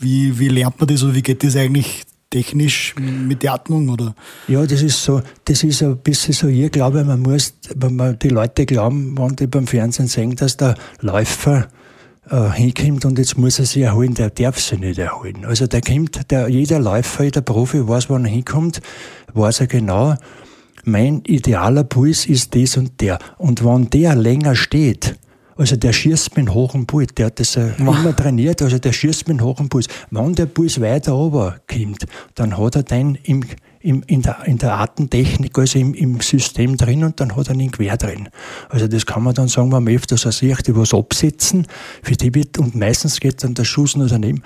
wie, 0.00 0.38
wie 0.38 0.48
lernt 0.48 0.78
man 0.78 0.86
das 0.86 1.02
oder 1.02 1.14
wie 1.14 1.22
geht 1.22 1.42
das 1.42 1.56
eigentlich 1.56 2.02
technisch 2.28 2.94
mit 2.96 3.42
der 3.42 3.54
Atmung 3.54 3.88
oder? 3.88 4.14
Ja, 4.48 4.66
das 4.66 4.82
ist 4.82 5.02
so, 5.02 5.22
das 5.46 5.64
ist 5.64 5.82
ein 5.82 5.96
bisschen 5.96 6.34
so, 6.34 6.48
ich 6.48 6.70
glaube, 6.70 7.02
man 7.04 7.20
muss, 7.20 7.54
wenn 7.74 7.96
man 7.96 8.18
die 8.18 8.28
Leute 8.28 8.66
glauben, 8.66 9.16
wenn 9.16 9.36
die 9.36 9.46
beim 9.46 9.66
Fernsehen 9.66 10.08
sehen, 10.08 10.36
dass 10.36 10.58
der 10.58 10.74
Läufer 11.00 11.68
äh, 12.30 12.50
hinkommt 12.50 13.04
und 13.04 13.18
jetzt 13.18 13.36
muss 13.36 13.58
er 13.58 13.66
sich 13.66 13.82
erholen, 13.82 14.14
der 14.14 14.30
darf 14.30 14.58
sich 14.58 14.78
nicht 14.78 14.98
erholen. 14.98 15.44
Also 15.44 15.66
der 15.66 15.80
kommt, 15.80 16.30
der, 16.30 16.48
jeder 16.48 16.78
Läufer, 16.78 17.24
jeder 17.24 17.42
Profi 17.42 17.86
weiß, 17.86 18.10
wann 18.10 18.24
er 18.24 18.30
hinkommt, 18.30 18.80
weiß 19.32 19.60
er 19.60 19.66
genau, 19.66 20.14
mein 20.84 21.22
idealer 21.26 21.84
Puls 21.84 22.26
ist 22.26 22.54
das 22.54 22.76
und 22.76 23.00
der. 23.00 23.18
Und 23.38 23.64
wenn 23.64 23.88
der 23.90 24.14
länger 24.14 24.54
steht, 24.54 25.16
also 25.56 25.76
der 25.76 25.92
schießt 25.92 26.36
mit 26.36 26.52
hohem 26.52 26.86
Puls, 26.86 27.14
der 27.14 27.26
hat 27.26 27.40
das 27.40 27.56
wow. 27.56 27.78
immer 27.78 28.14
trainiert, 28.14 28.60
also 28.60 28.78
der 28.78 28.92
schießt 28.92 29.28
mit 29.28 29.40
hohem 29.40 29.68
Puls. 29.68 29.86
Wenn 30.10 30.34
der 30.34 30.46
Puls 30.46 30.80
weiter 30.80 31.14
ober 31.16 31.56
kommt, 31.70 32.06
dann 32.34 32.58
hat 32.58 32.76
er 32.76 32.82
den 32.82 33.16
im, 33.22 33.44
im, 33.84 34.02
in, 34.06 34.22
der, 34.22 34.44
in 34.46 34.56
der 34.58 34.78
Atemtechnik, 34.78 35.58
also 35.58 35.78
im, 35.78 35.92
im 35.94 36.20
System 36.20 36.76
drin 36.76 37.04
und 37.04 37.20
dann 37.20 37.36
hat 37.36 37.48
er 37.48 37.54
ihn 37.54 37.70
quer 37.70 37.96
drin. 37.96 38.30
Also 38.70 38.88
das 38.88 39.04
kann 39.04 39.22
man 39.22 39.34
dann 39.34 39.48
sagen, 39.48 39.70
wenn 39.72 39.84
man 39.84 39.94
öfters 39.94 40.22
sieht, 40.22 40.66
die 40.66 40.74
was 40.74 40.94
absetzen, 40.94 41.66
für 42.02 42.16
die 42.16 42.34
wird, 42.34 42.58
und 42.58 42.74
meistens 42.74 43.20
geht 43.20 43.44
dann 43.44 43.54
der 43.54 43.64
Schuss 43.64 43.96
nur 43.96 44.08
daneben 44.08 44.42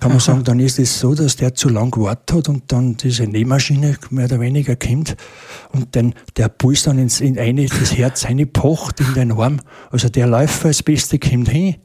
kann 0.00 0.10
man 0.10 0.18
sagen, 0.18 0.42
dann 0.42 0.58
ist 0.58 0.80
es 0.80 0.98
so, 0.98 1.14
dass 1.14 1.36
der 1.36 1.54
zu 1.54 1.68
lang 1.68 1.92
gewartet 1.92 2.36
hat 2.36 2.48
und 2.48 2.72
dann 2.72 2.96
diese 2.96 3.22
Nähmaschine 3.22 3.96
mehr 4.10 4.24
oder 4.24 4.40
weniger 4.40 4.74
kommt 4.74 5.14
und 5.70 5.94
dann 5.94 6.14
der 6.36 6.48
Puls 6.48 6.82
dann 6.82 6.98
ins, 6.98 7.20
in 7.20 7.38
eine, 7.38 7.66
das 7.66 7.96
Herz 7.96 8.24
eine 8.24 8.46
pocht 8.46 8.98
in 8.98 9.14
den 9.14 9.30
Arm. 9.30 9.60
Also 9.92 10.08
der 10.08 10.26
Läufer 10.26 10.66
als 10.66 10.82
Beste 10.82 11.20
kommt 11.20 11.50
hin, 11.50 11.76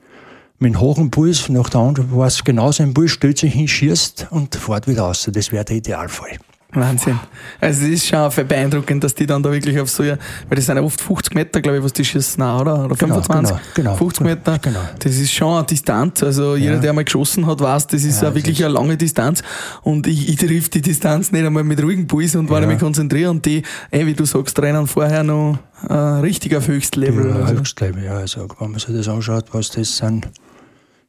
mit 0.57 0.73
einem 0.73 0.81
hohen 0.81 1.11
Puls, 1.11 1.47
nach 1.49 1.69
der 1.69 1.81
anderen 1.81 2.11
war 2.15 2.25
es 2.25 2.43
genauso 2.43 2.81
ein 2.81 2.95
Puls, 2.95 3.11
stellt 3.11 3.37
sich 3.37 3.53
hin, 3.53 3.67
schießt 3.67 4.29
und 4.31 4.55
fährt 4.55 4.87
wieder 4.87 5.03
raus. 5.03 5.29
Das 5.31 5.51
wäre 5.51 5.63
der 5.63 5.75
Idealfall. 5.75 6.39
Wahnsinn. 6.79 7.19
Also 7.59 7.85
es 7.85 7.89
ist 7.89 8.07
schon 8.07 8.47
beeindruckend, 8.47 9.03
dass 9.03 9.15
die 9.15 9.25
dann 9.25 9.41
da 9.43 9.51
wirklich 9.51 9.79
auf 9.79 9.89
so, 9.89 10.03
weil 10.03 10.17
das 10.49 10.65
sind 10.65 10.77
ja 10.77 10.83
oft 10.83 10.99
50 11.01 11.35
Meter, 11.35 11.61
glaube 11.61 11.77
ich, 11.77 11.83
was 11.83 11.93
die 11.93 12.05
schießen, 12.05 12.41
oder? 12.41 12.85
Oder 12.85 12.95
25? 12.95 13.55
Genau, 13.55 13.61
genau, 13.73 13.95
50 13.95 14.17
genau. 14.19 14.29
Meter. 14.29 14.59
Genau. 14.59 14.79
Das 14.99 15.15
ist 15.15 15.31
schon 15.31 15.55
eine 15.55 15.65
Distanz. 15.65 16.23
Also 16.23 16.55
jeder, 16.55 16.75
ja. 16.75 16.79
der 16.79 16.93
mal 16.93 17.03
geschossen 17.03 17.45
hat, 17.45 17.59
weiß, 17.59 17.87
das 17.87 18.03
ist 18.03 18.21
ja, 18.21 18.33
wirklich 18.33 18.63
eine 18.63 18.73
lange 18.73 18.97
Distanz. 18.97 19.43
Und 19.83 20.07
ich, 20.07 20.29
ich 20.29 20.35
triff 20.35 20.69
die 20.69 20.81
Distanz 20.81 21.31
nicht 21.31 21.45
einmal 21.45 21.63
mit 21.63 21.81
ruhigem 21.81 22.07
Puls 22.07 22.35
und 22.35 22.49
weil 22.49 22.63
ja. 22.63 22.67
ich 22.67 22.73
mich 22.73 22.79
konzentriere 22.79 23.29
und 23.31 23.45
die, 23.45 23.63
eh, 23.91 24.05
wie 24.05 24.13
du 24.13 24.25
sagst, 24.25 24.59
rennen 24.59 24.87
vorher 24.87 25.23
noch 25.23 25.59
äh, 25.87 25.93
richtig 25.93 26.55
auf 26.55 26.67
Höchstlevel. 26.67 27.29
Ja, 27.29 27.35
also. 27.35 27.59
Höchstlevel, 27.59 28.03
ja. 28.03 28.17
Also 28.17 28.47
wenn 28.59 28.71
man 28.71 28.79
sich 28.79 28.95
das 28.95 29.07
anschaut, 29.07 29.45
was 29.51 29.69
das 29.71 29.97
sind, 29.97 30.27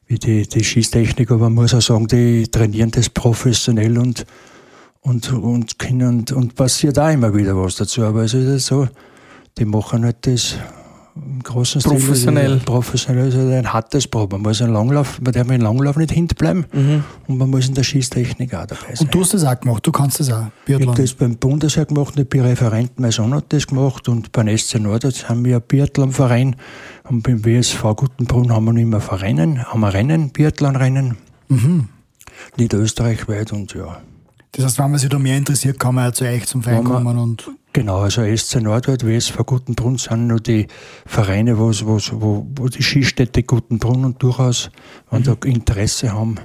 wie 0.07 0.17
die, 0.17 0.47
die 0.47 0.63
Schießtechniker, 0.63 1.37
man 1.37 1.53
muss 1.53 1.73
auch 1.73 1.81
sagen, 1.81 2.07
die 2.07 2.47
trainieren 2.47 2.91
das 2.91 3.09
professionell 3.09 3.97
und 3.97 4.25
und, 5.01 5.31
und, 5.31 5.75
und, 6.01 6.31
und 6.31 6.55
passiert 6.55 6.99
auch 6.99 7.09
immer 7.09 7.33
wieder 7.33 7.55
was 7.55 7.75
dazu. 7.75 8.03
Aber 8.03 8.23
es 8.23 8.33
ist 8.33 8.65
so, 8.65 8.87
die 9.57 9.65
machen 9.65 10.05
halt 10.05 10.27
das 10.27 10.55
im 11.15 11.43
großen 11.43 11.81
Stil. 11.81 11.91
Professionell. 11.91 12.57
Professionell 12.59 13.27
ist 13.27 13.35
halt 13.35 13.51
ein 13.51 13.73
hartes 13.73 14.07
Brot. 14.07 14.31
Man 14.31 14.41
muss 14.41 14.61
einen 14.61 14.73
Langlauf, 14.73 15.19
man 15.21 15.33
darf 15.33 15.49
im 15.49 15.61
Langlauf 15.61 15.97
nicht 15.97 16.11
hinten 16.11 16.65
mhm. 16.71 17.03
und 17.27 17.37
man 17.37 17.49
muss 17.49 17.67
in 17.67 17.73
der 17.73 17.83
Schießtechnik 17.83 18.53
auch 18.53 18.65
dabei 18.65 18.95
sein. 18.95 19.07
Und 19.07 19.13
du 19.13 19.21
hast 19.21 19.33
das 19.33 19.43
auch 19.43 19.59
gemacht, 19.59 19.85
du 19.85 19.91
kannst 19.91 20.19
das 20.19 20.31
auch, 20.31 20.47
Biathlon. 20.65 20.81
Ich 20.81 20.87
habe 20.87 21.01
das 21.01 21.13
beim 21.13 21.37
Bundesheer 21.37 21.85
gemacht, 21.85 22.17
ich 22.17 22.29
bin 22.29 22.41
Referent, 22.41 22.99
mein 22.99 23.11
Sohn 23.11 23.33
hat 23.33 23.45
das 23.49 23.67
gemacht 23.67 24.07
und 24.07 24.31
beim 24.31 24.55
SC 24.55 24.79
Nord 24.79 25.03
haben 25.29 25.45
wir 25.45 25.57
einen 25.57 25.65
Biathlonverein 25.67 26.55
und 27.09 27.23
beim 27.23 27.43
WSV 27.43 27.81
Gutenbrunn 27.95 28.51
haben 28.51 28.65
wir 28.65 28.73
noch 28.73 28.81
immer 28.81 29.01
Vereinen, 29.01 29.65
haben 29.65 29.81
wir 29.81 29.93
Rennen, 29.93 30.29
Biathlonrennen. 30.29 31.17
Mhm. 31.49 31.89
Niederösterreichweit 32.57 33.51
und 33.51 33.73
ja. 33.73 34.01
Das 34.51 34.65
heißt, 34.65 34.79
wenn 34.79 34.91
man 34.91 34.99
sich 34.99 35.09
da 35.09 35.19
mehr 35.19 35.37
interessiert, 35.37 35.79
kann 35.79 35.95
man 35.95 36.05
ja 36.05 36.13
zu 36.13 36.25
euch 36.25 36.47
zum 36.47 36.63
Verein 36.63 36.83
kommen 36.83 37.17
und. 37.17 37.49
Genau, 37.71 37.99
also 37.99 38.23
SC 38.35 38.61
Nordwald, 38.61 39.05
WSV 39.05 39.45
Gutenbrunn 39.45 39.97
sind 39.97 40.25
nur 40.25 40.39
die 40.39 40.65
Vereine, 41.05 41.59
wo, 41.59 41.69
wo, 41.69 41.99
wo, 42.13 42.47
wo 42.55 42.67
die 42.67 42.81
Skistätte 42.81 43.43
Gutenbrunn 43.43 44.05
und 44.05 44.23
durchaus, 44.23 44.71
wenn 45.11 45.21
mhm. 45.21 45.25
da 45.25 45.37
Interesse 45.45 46.11
haben. 46.11 46.39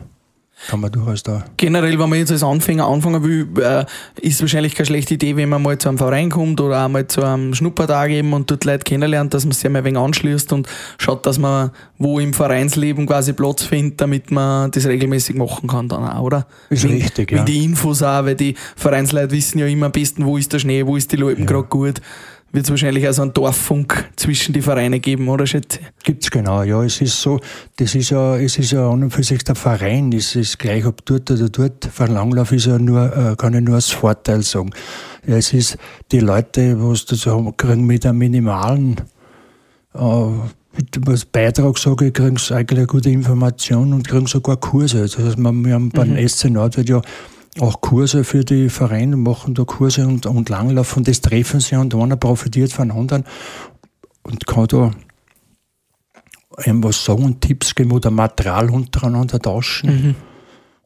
Kann 0.68 0.80
man 0.80 0.90
durchaus 0.90 1.22
da. 1.22 1.44
Generell, 1.56 1.98
wenn 1.98 2.08
man 2.08 2.18
jetzt 2.18 2.30
als 2.30 2.42
Anfänger 2.42 2.86
anfangen 2.86 3.22
will, 3.22 3.46
äh, 3.62 3.84
ist 4.20 4.40
wahrscheinlich 4.40 4.74
keine 4.74 4.86
schlechte 4.86 5.14
Idee, 5.14 5.36
wenn 5.36 5.48
man 5.48 5.62
mal 5.62 5.76
zu 5.76 5.88
einem 5.88 5.98
Verein 5.98 6.30
kommt 6.30 6.60
oder 6.60 6.84
auch 6.84 6.88
mal 6.88 7.06
zu 7.06 7.22
einem 7.22 7.54
Schnuppertag 7.54 8.10
eben 8.10 8.32
und 8.32 8.50
dort 8.50 8.64
Leute 8.64 8.84
kennenlernt, 8.84 9.34
dass 9.34 9.44
man 9.44 9.52
sich 9.52 9.68
mal 9.70 9.80
ein 9.80 9.84
wenig 9.84 10.00
anschließt 10.00 10.52
und 10.52 10.66
schaut, 10.98 11.26
dass 11.26 11.38
man 11.38 11.70
wo 11.98 12.18
im 12.18 12.32
Vereinsleben 12.32 13.06
quasi 13.06 13.32
Platz 13.32 13.62
findet, 13.62 14.00
damit 14.00 14.30
man 14.30 14.70
das 14.70 14.86
regelmäßig 14.86 15.36
machen 15.36 15.68
kann 15.68 15.88
dann 15.88 16.04
auch, 16.08 16.22
oder? 16.22 16.46
Ist 16.70 16.84
wenn, 16.84 16.92
richtig, 16.92 17.30
ja. 17.30 17.44
die 17.44 17.64
Infos 17.64 18.02
auch, 18.02 18.24
weil 18.24 18.34
die 18.34 18.54
Vereinsleute 18.76 19.32
wissen 19.32 19.58
ja 19.58 19.66
immer 19.66 19.86
am 19.86 19.92
besten, 19.92 20.24
wo 20.24 20.36
ist 20.36 20.52
der 20.52 20.58
Schnee, 20.60 20.86
wo 20.86 20.96
ist 20.96 21.12
die 21.12 21.16
Loipen 21.16 21.44
Ja. 21.44 21.50
gerade 21.50 21.68
gut. 21.68 22.00
Wird 22.54 22.66
es 22.66 22.70
wahrscheinlich 22.70 23.08
auch 23.08 23.12
so 23.12 23.22
einen 23.22 23.34
Dorffunk 23.34 24.10
zwischen 24.14 24.52
die 24.52 24.62
Vereine 24.62 25.00
geben, 25.00 25.28
oder 25.28 25.44
schätze 25.44 25.80
ich? 25.80 26.04
Gibt's 26.04 26.30
genau, 26.30 26.62
ja. 26.62 26.84
Es 26.84 27.00
ist 27.00 27.20
so, 27.20 27.40
das 27.78 27.96
ist 27.96 28.10
ja, 28.10 28.36
es 28.36 28.56
ist 28.58 28.70
ja 28.70 28.88
an 28.88 29.02
und 29.02 29.10
für 29.10 29.24
sich 29.24 29.42
der 29.42 29.56
Verein, 29.56 30.12
es 30.12 30.36
ist 30.36 30.60
gleich 30.60 30.86
ob 30.86 31.04
dort 31.04 31.32
oder 31.32 31.48
dort. 31.48 31.84
Für 31.92 32.06
Langlauf 32.06 32.52
ist 32.52 32.66
ja 32.66 32.78
nur, 32.78 33.12
äh, 33.12 33.34
kann 33.34 33.54
ich 33.54 33.60
nur 33.60 33.74
als 33.74 33.90
Vorteil 33.90 34.42
sagen. 34.42 34.70
Ja, 35.26 35.36
es 35.36 35.52
ist 35.52 35.78
die 36.12 36.20
Leute, 36.20 36.80
was 36.80 37.06
das 37.06 37.26
haben, 37.26 37.56
kriegen 37.56 37.86
mit 37.86 38.06
einem 38.06 38.18
minimalen 38.18 39.00
äh, 39.94 40.26
was 41.00 41.24
Beitrag 41.24 41.76
sage 41.76 42.06
ich, 42.06 42.14
kriegen 42.14 42.36
sie 42.36 42.54
eigentlich 42.54 42.78
eine 42.78 42.86
gute 42.86 43.10
Information 43.10 43.92
und 43.92 44.06
kriegen 44.06 44.28
sogar 44.28 44.58
Kurse. 44.58 45.00
Also 45.00 45.18
Das 45.18 45.26
heißt, 45.26 45.38
wir, 45.38 45.74
haben 45.74 45.90
beim 45.90 46.16
SC 46.28 46.50
Nordwald 46.50 46.88
ja 46.88 47.02
auch 47.60 47.80
Kurse 47.80 48.24
für 48.24 48.44
die 48.44 48.68
Vereine, 48.68 49.16
machen 49.16 49.54
da 49.54 49.64
Kurse 49.64 50.06
und, 50.06 50.26
und 50.26 50.48
Langlauf 50.48 50.96
und 50.96 51.06
das 51.06 51.20
treffen 51.20 51.60
sie 51.60 51.76
und 51.76 51.94
einer 51.94 52.16
profitiert 52.16 52.72
von 52.72 52.90
anderen 52.90 53.24
und 54.22 54.46
kann 54.46 54.66
da 54.66 54.90
einem 56.56 56.84
was 56.84 57.04
sagen 57.04 57.24
und 57.24 57.40
Tipps 57.40 57.74
geben 57.74 57.92
oder 57.92 58.10
Material 58.10 58.70
untereinander 58.70 59.40
tauschen. 59.40 59.88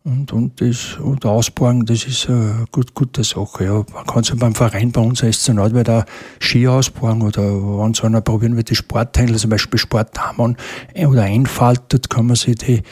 Und, 0.05 0.33
und, 0.33 0.61
das, 0.61 0.97
und 0.97 1.27
ausbauen, 1.27 1.85
das 1.85 2.05
ist 2.05 2.31
eine 2.31 2.65
gut, 2.73 2.95
gute 2.95 3.23
Sache. 3.25 3.65
Ja. 3.65 3.85
Man 3.93 4.07
kann 4.07 4.25
sich 4.25 4.39
beim 4.39 4.55
Verein 4.55 4.91
bei 4.91 5.03
uns 5.03 5.21
SC 5.21 5.53
Nordwald 5.53 5.91
auch 5.91 6.05
Ski 6.39 6.67
ausbauen 6.67 7.21
oder 7.21 7.43
wenn 7.43 7.93
so 7.93 8.07
einer 8.07 8.23
probieren 8.23 8.57
will, 8.57 8.63
die 8.63 8.75
Sporthändler, 8.75 9.37
zum 9.37 9.51
Beispiel 9.51 9.79
Sporthamann 9.79 10.57
oder 10.97 11.23
Einfalt, 11.25 11.83
dort 11.89 12.09
kann 12.09 12.27
man 12.27 12.37
sich 12.37 12.57
die, 12.57 12.83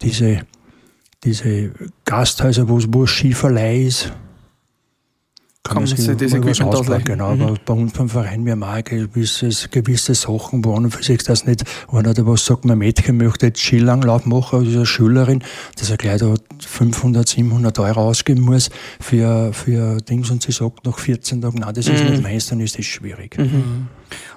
diese, 0.00 0.46
diese 1.24 1.70
Gasthäuser, 2.04 2.68
wo, 2.68 2.80
wo 2.88 3.06
Skiverleih 3.06 3.82
ist, 3.86 4.12
Kann 5.64 5.84
das 5.84 5.96
mal 5.96 6.16
was 6.16 6.22
Equipment 6.32 6.74
ausleihen. 6.74 7.04
Genau, 7.04 7.36
Mhm. 7.36 7.42
aber 7.42 7.54
bei 7.64 7.72
uns 7.74 7.92
beim 7.92 8.08
Verein, 8.08 8.44
wir 8.44 8.56
auch 8.60 8.82
gewisses, 8.82 9.68
gewisse 9.70 10.12
Sachen, 10.16 10.64
wo 10.64 10.74
an 10.74 10.86
und 10.86 10.90
für 10.90 11.04
sich 11.04 11.22
das 11.22 11.46
nicht, 11.46 11.62
wenn 11.92 12.04
einer 12.04 12.26
was 12.26 12.44
sagt, 12.44 12.64
mein 12.64 12.78
Mädchen 12.78 13.16
möchte 13.16 13.46
jetzt 13.46 13.60
Skilanglauf 13.60 14.26
machen, 14.26 14.58
also 14.58 14.76
eine 14.78 14.86
Schülerin, 14.86 15.44
dass 15.78 15.88
er 15.90 15.98
gleich 15.98 16.18
da 16.18 16.34
500, 16.58 17.28
700 17.28 17.78
Euro 17.78 18.00
ausgeben 18.08 18.40
muss 18.40 18.70
für, 18.98 19.52
für 19.52 19.98
Dings 19.98 20.30
und 20.32 20.42
sie 20.42 20.50
sagt 20.50 20.84
nach 20.84 20.98
14 20.98 21.40
Tagen, 21.40 21.60
nein, 21.60 21.72
das 21.74 21.86
ist 21.86 22.02
Mhm. 22.02 22.10
nicht 22.10 22.22
meins, 22.24 22.48
dann 22.48 22.58
ist 22.58 22.76
das 22.76 22.84
schwierig. 22.86 23.38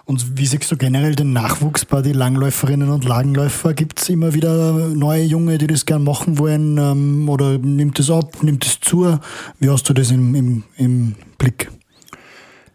Und 0.05 0.37
wie 0.37 0.45
siehst 0.45 0.71
du 0.71 0.77
generell 0.77 1.15
den 1.15 1.33
Nachwuchs 1.33 1.85
bei 1.85 2.01
den 2.01 2.15
Langläuferinnen 2.15 2.89
und 2.89 3.05
Lagenläufer? 3.05 3.73
Gibt 3.73 3.99
es 3.99 4.09
immer 4.09 4.33
wieder 4.33 4.73
neue 4.89 5.23
Junge, 5.23 5.57
die 5.57 5.67
das 5.67 5.85
gern 5.85 6.03
machen 6.03 6.37
wollen? 6.37 6.77
Ähm, 6.77 7.29
oder 7.29 7.57
nimmt 7.57 7.99
es 7.99 8.09
ab, 8.09 8.43
nimmt 8.43 8.65
es 8.65 8.79
zu? 8.79 9.17
Wie 9.59 9.69
hast 9.69 9.89
du 9.89 9.93
das 9.93 10.11
im, 10.11 10.35
im, 10.35 10.63
im 10.77 11.15
Blick? 11.37 11.71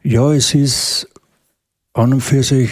Ja, 0.02 0.32
es 0.32 0.54
ist 0.54 1.08
an 1.92 2.14
und 2.14 2.20
für 2.20 2.42
sich, 2.42 2.70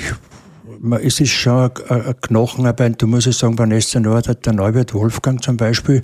es 1.02 1.20
ist 1.20 1.30
schon 1.30 1.70
eine, 1.88 2.14
Knochenarbeit. 2.14 3.02
Du 3.02 3.06
musst 3.06 3.30
sagen, 3.32 3.56
beim 3.56 3.78
SC 3.78 3.96
Nord 3.96 4.28
hat 4.28 4.46
der 4.46 4.52
Neubert 4.52 4.94
Wolfgang 4.94 5.42
zum 5.42 5.56
Beispiel, 5.56 6.02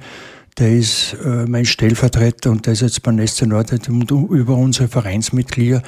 der 0.59 0.73
ist 0.77 1.17
äh, 1.25 1.47
mein 1.47 1.65
Stellvertreter 1.65 2.51
und 2.51 2.67
der 2.67 2.75
ist 2.75 2.83
jetzt 2.83 3.03
beim 3.03 3.25
SC 3.27 3.47
Nord 3.47 3.73
und 3.89 4.11
über 4.11 4.57
unsere 4.57 4.89
Vereinsmitglieder, 4.89 5.83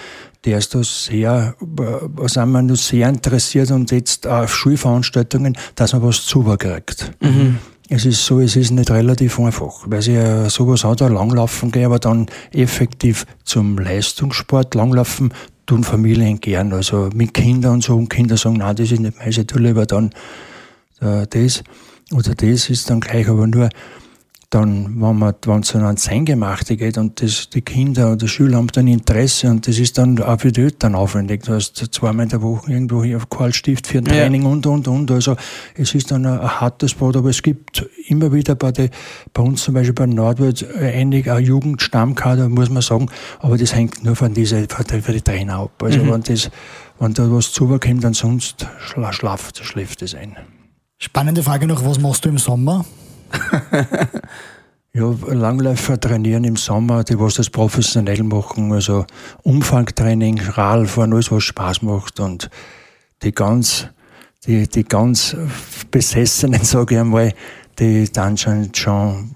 der 0.45 0.59
ist 0.59 0.75
da 0.75 0.83
sehr, 0.83 1.55
äh, 1.61 1.83
was 2.15 2.33
sind 2.33 2.51
wir 2.51 2.63
nur 2.63 2.77
sehr 2.77 3.09
interessiert 3.09 3.71
und 3.71 3.91
jetzt 3.93 4.27
auf 4.27 4.55
Schulveranstaltungen, 4.55 5.57
dass 5.77 5.93
man 5.93 6.03
was 6.03 6.27
zubekriegt. 6.27 7.13
Es 7.89 8.05
ist 8.05 8.27
so, 8.27 8.41
es 8.41 8.57
ist 8.57 8.73
nicht 8.73 8.91
relativ 8.91 9.39
einfach, 9.39 9.85
weil 9.87 10.03
sie 10.03 10.15
ja 10.15 10.51
sowas 10.51 10.85
auch 10.85 10.97
da 10.97 11.07
langlaufen 11.07 11.71
gehen, 11.71 11.87
aber 11.87 12.01
dann 12.01 12.27
effektiv 12.53 13.27
zum 13.45 13.79
Leistungssport 13.79 14.75
langlaufen 14.75 15.33
tun 15.67 15.85
Familien 15.85 16.41
gern, 16.41 16.73
also 16.73 17.11
mit 17.15 17.35
Kindern 17.35 17.75
und 17.75 17.85
so, 17.85 17.95
und 17.95 18.09
Kinder 18.09 18.37
sagen, 18.37 18.57
nein, 18.57 18.75
das 18.75 18.91
ist 18.91 19.01
nicht 19.01 19.19
meins, 19.19 19.39
ich 19.39 19.47
tu 19.47 19.59
lieber 19.59 19.87
dann 19.87 20.11
äh, 21.01 21.27
das. 21.29 21.63
Oder 22.13 22.35
das 22.35 22.71
ist 22.71 22.89
dann 22.89 23.01
gleich, 23.01 23.29
aber 23.29 23.47
nur 23.47 23.69
dann, 24.51 25.01
wenn 25.01 25.19
man, 25.19 25.35
wenn 25.45 25.61
es 25.61 25.73
dann 25.73 25.85
ans 25.85 26.09
Eingemachte 26.09 26.77
geht 26.77 26.99
und 26.99 27.21
das, 27.21 27.51
die 27.51 27.63
Kinder 27.63 28.13
und 28.13 28.23
die 28.23 28.29
Schüler 28.29 28.59
haben 28.59 28.69
dann 28.69 28.87
Interesse 28.87 29.51
und 29.51 29.67
das 29.67 29.79
ist 29.79 29.99
dann 29.99 30.23
auch 30.23 30.41
für 30.41 30.53
die 30.53 30.61
Eltern 30.61 30.95
aufwendig. 30.95 31.43
Du 31.43 31.55
hast 31.55 31.77
zweimal 31.77 32.25
in 32.25 32.29
der 32.29 32.43
Woche 32.43 32.71
irgendwo 32.71 33.03
hier 33.03 33.17
auf 33.17 33.29
Karlstift 33.29 33.89
für 33.89 33.99
ein 33.99 34.07
Ja. 34.07 34.13
Training 34.13 34.45
und, 34.45 34.67
und, 34.67 34.87
und. 34.87 35.11
Also, 35.11 35.37
es 35.75 35.95
ist 35.95 36.13
dann 36.13 36.27
ein, 36.27 36.39
ein 36.39 36.61
hartes 36.61 36.95
Brot, 36.95 37.17
aber 37.17 37.31
es 37.31 37.43
gibt 37.43 37.89
immer 38.07 38.33
wieder 38.33 38.55
bei, 38.55 38.71
die, 38.71 38.91
bei 39.33 39.43
uns 39.43 39.65
zum 39.65 39.75
Beispiel 39.75 39.95
bei 39.95 40.07
Nordwald 40.07 40.65
einige 40.79 41.35
ein 41.35 41.45
Jugendstammkader, 41.45 42.49
muss 42.49 42.71
man 42.71 42.83
sagen, 42.83 43.09
aber 43.41 43.59
das 43.59 43.75
hängt 43.75 44.05
nur 44.05 44.15
von 44.15 44.33
diese, 44.33 44.69
von 44.69 44.85
die, 44.87 45.21
Trainer 45.23 45.57
ab. 45.57 45.83
Also, 45.83 46.07
wenn 46.07 46.23
das, 46.23 46.51
wenn 47.01 47.15
da 47.15 47.31
was 47.33 47.51
zukommt, 47.51 48.05
dann 48.05 48.15
sonst 48.15 48.67
schla, 48.79 49.13
schlaft, 49.13 49.59
schläft 49.65 50.03
es 50.03 50.15
ein. 50.15 50.37
Spannende 50.99 51.43
Frage 51.43 51.67
noch, 51.67 51.85
was 51.85 51.99
machst 51.99 52.25
du 52.25 52.29
im 52.29 52.39
Sommer? 52.39 52.85
Ja, 54.93 55.15
Langläufer 55.29 56.01
trainieren 56.01 56.45
im 56.45 56.57
Sommer, 56.57 57.05
die 57.05 57.21
was 57.21 57.35
das 57.35 57.51
professionell 57.51 58.23
machen, 58.23 58.73
also 58.73 59.05
Umfangtraining, 59.43 60.41
Radfahren, 60.41 61.13
alles 61.13 61.31
was 61.31 61.45
Spaß 61.45 61.83
macht. 61.83 62.19
Und 62.19 62.49
die 63.23 63.33
ganz, 63.33 63.89
die, 64.47 64.67
die 64.67 64.85
ganz 64.85 65.37
Besessenen, 65.91 66.61
sage 66.65 66.95
ich 66.95 67.01
einmal, 67.03 67.35
die 67.79 68.11
dann 68.11 68.39
schon, 68.39 68.73
schon 68.75 69.33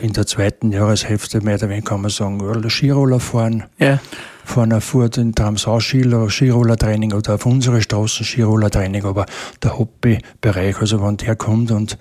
in 0.00 0.12
der 0.12 0.26
zweiten 0.26 0.72
Jahreshälfte 0.72 1.40
mehr 1.40 1.54
oder 1.54 1.68
weniger 1.68 1.90
kann 1.90 2.00
man 2.00 2.10
sagen, 2.10 2.68
Skiroller 2.68 3.20
fahren, 3.20 3.62
Ja. 3.78 4.00
fahren 4.44 4.72
auf 4.72 4.82
Furt 4.82 5.18
in 5.18 5.36
Tramsau 5.36 5.78
Skiroller 5.78 6.76
Training 6.76 7.12
oder 7.12 7.34
auf 7.34 7.46
unsere 7.46 7.80
Straßen 7.80 8.26
Skiroller 8.26 8.70
Training, 8.70 9.04
aber 9.04 9.26
der 9.62 9.78
Hobbybereich, 9.78 10.80
also 10.80 11.00
wenn 11.00 11.16
der 11.16 11.36
kommt 11.36 11.70
und 11.70 11.96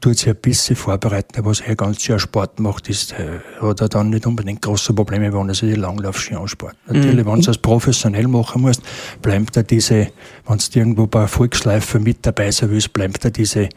tut 0.00 0.18
sich 0.18 0.28
ein 0.28 0.36
bisschen 0.36 0.76
vorbereiten, 0.76 1.44
was 1.44 1.60
er 1.60 1.74
ganz 1.74 2.06
Jahr 2.06 2.18
Sport 2.18 2.60
macht, 2.60 2.88
ist, 2.88 3.12
äh, 3.12 3.40
hat 3.60 3.80
er 3.80 3.88
dann 3.88 4.10
nicht 4.10 4.26
unbedingt 4.26 4.62
große 4.62 4.92
Probleme, 4.92 5.32
wenn 5.32 5.48
er 5.48 5.54
sich 5.54 5.72
die 5.72 5.80
Langlaufski 5.80 6.34
anspart. 6.34 6.76
Natürlich, 6.86 7.24
wenn 7.24 7.36
du 7.36 7.42
das 7.42 7.58
professionell 7.58 8.28
machen 8.28 8.62
musst, 8.62 8.82
bleibt 9.22 9.56
da 9.56 9.62
diese, 9.62 10.08
wenn 10.46 10.58
du 10.58 10.78
irgendwo 10.78 11.06
bei 11.06 11.26
Volksläufen 11.26 12.02
mit 12.02 12.18
dabei 12.22 12.50
sein 12.50 12.70
willst, 12.70 12.92
bleibt 12.92 13.24
da 13.24 13.30
diese, 13.30 13.68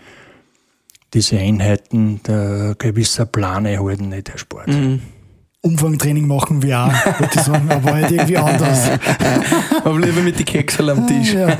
diese 1.14 1.38
Einheiten, 1.38 2.22
der 2.24 2.76
gewisser 2.78 3.26
Plan 3.26 3.66
erhalten, 3.66 4.10
nicht 4.10 4.28
der 4.28 4.38
Sport. 4.38 4.68
Umfangtraining 5.64 6.26
machen 6.26 6.64
wir 6.64 6.80
auch, 6.80 7.20
würde 7.20 7.34
ich 7.36 7.42
sagen, 7.42 7.70
aber 7.70 7.94
halt 7.94 8.10
irgendwie 8.10 8.36
anders. 8.38 8.90
Aber 9.84 10.00
lieber 10.00 10.22
mit 10.22 10.40
die 10.40 10.44
Keksel 10.44 10.90
am 10.90 11.06
Tisch. 11.06 11.34
Ja. 11.34 11.56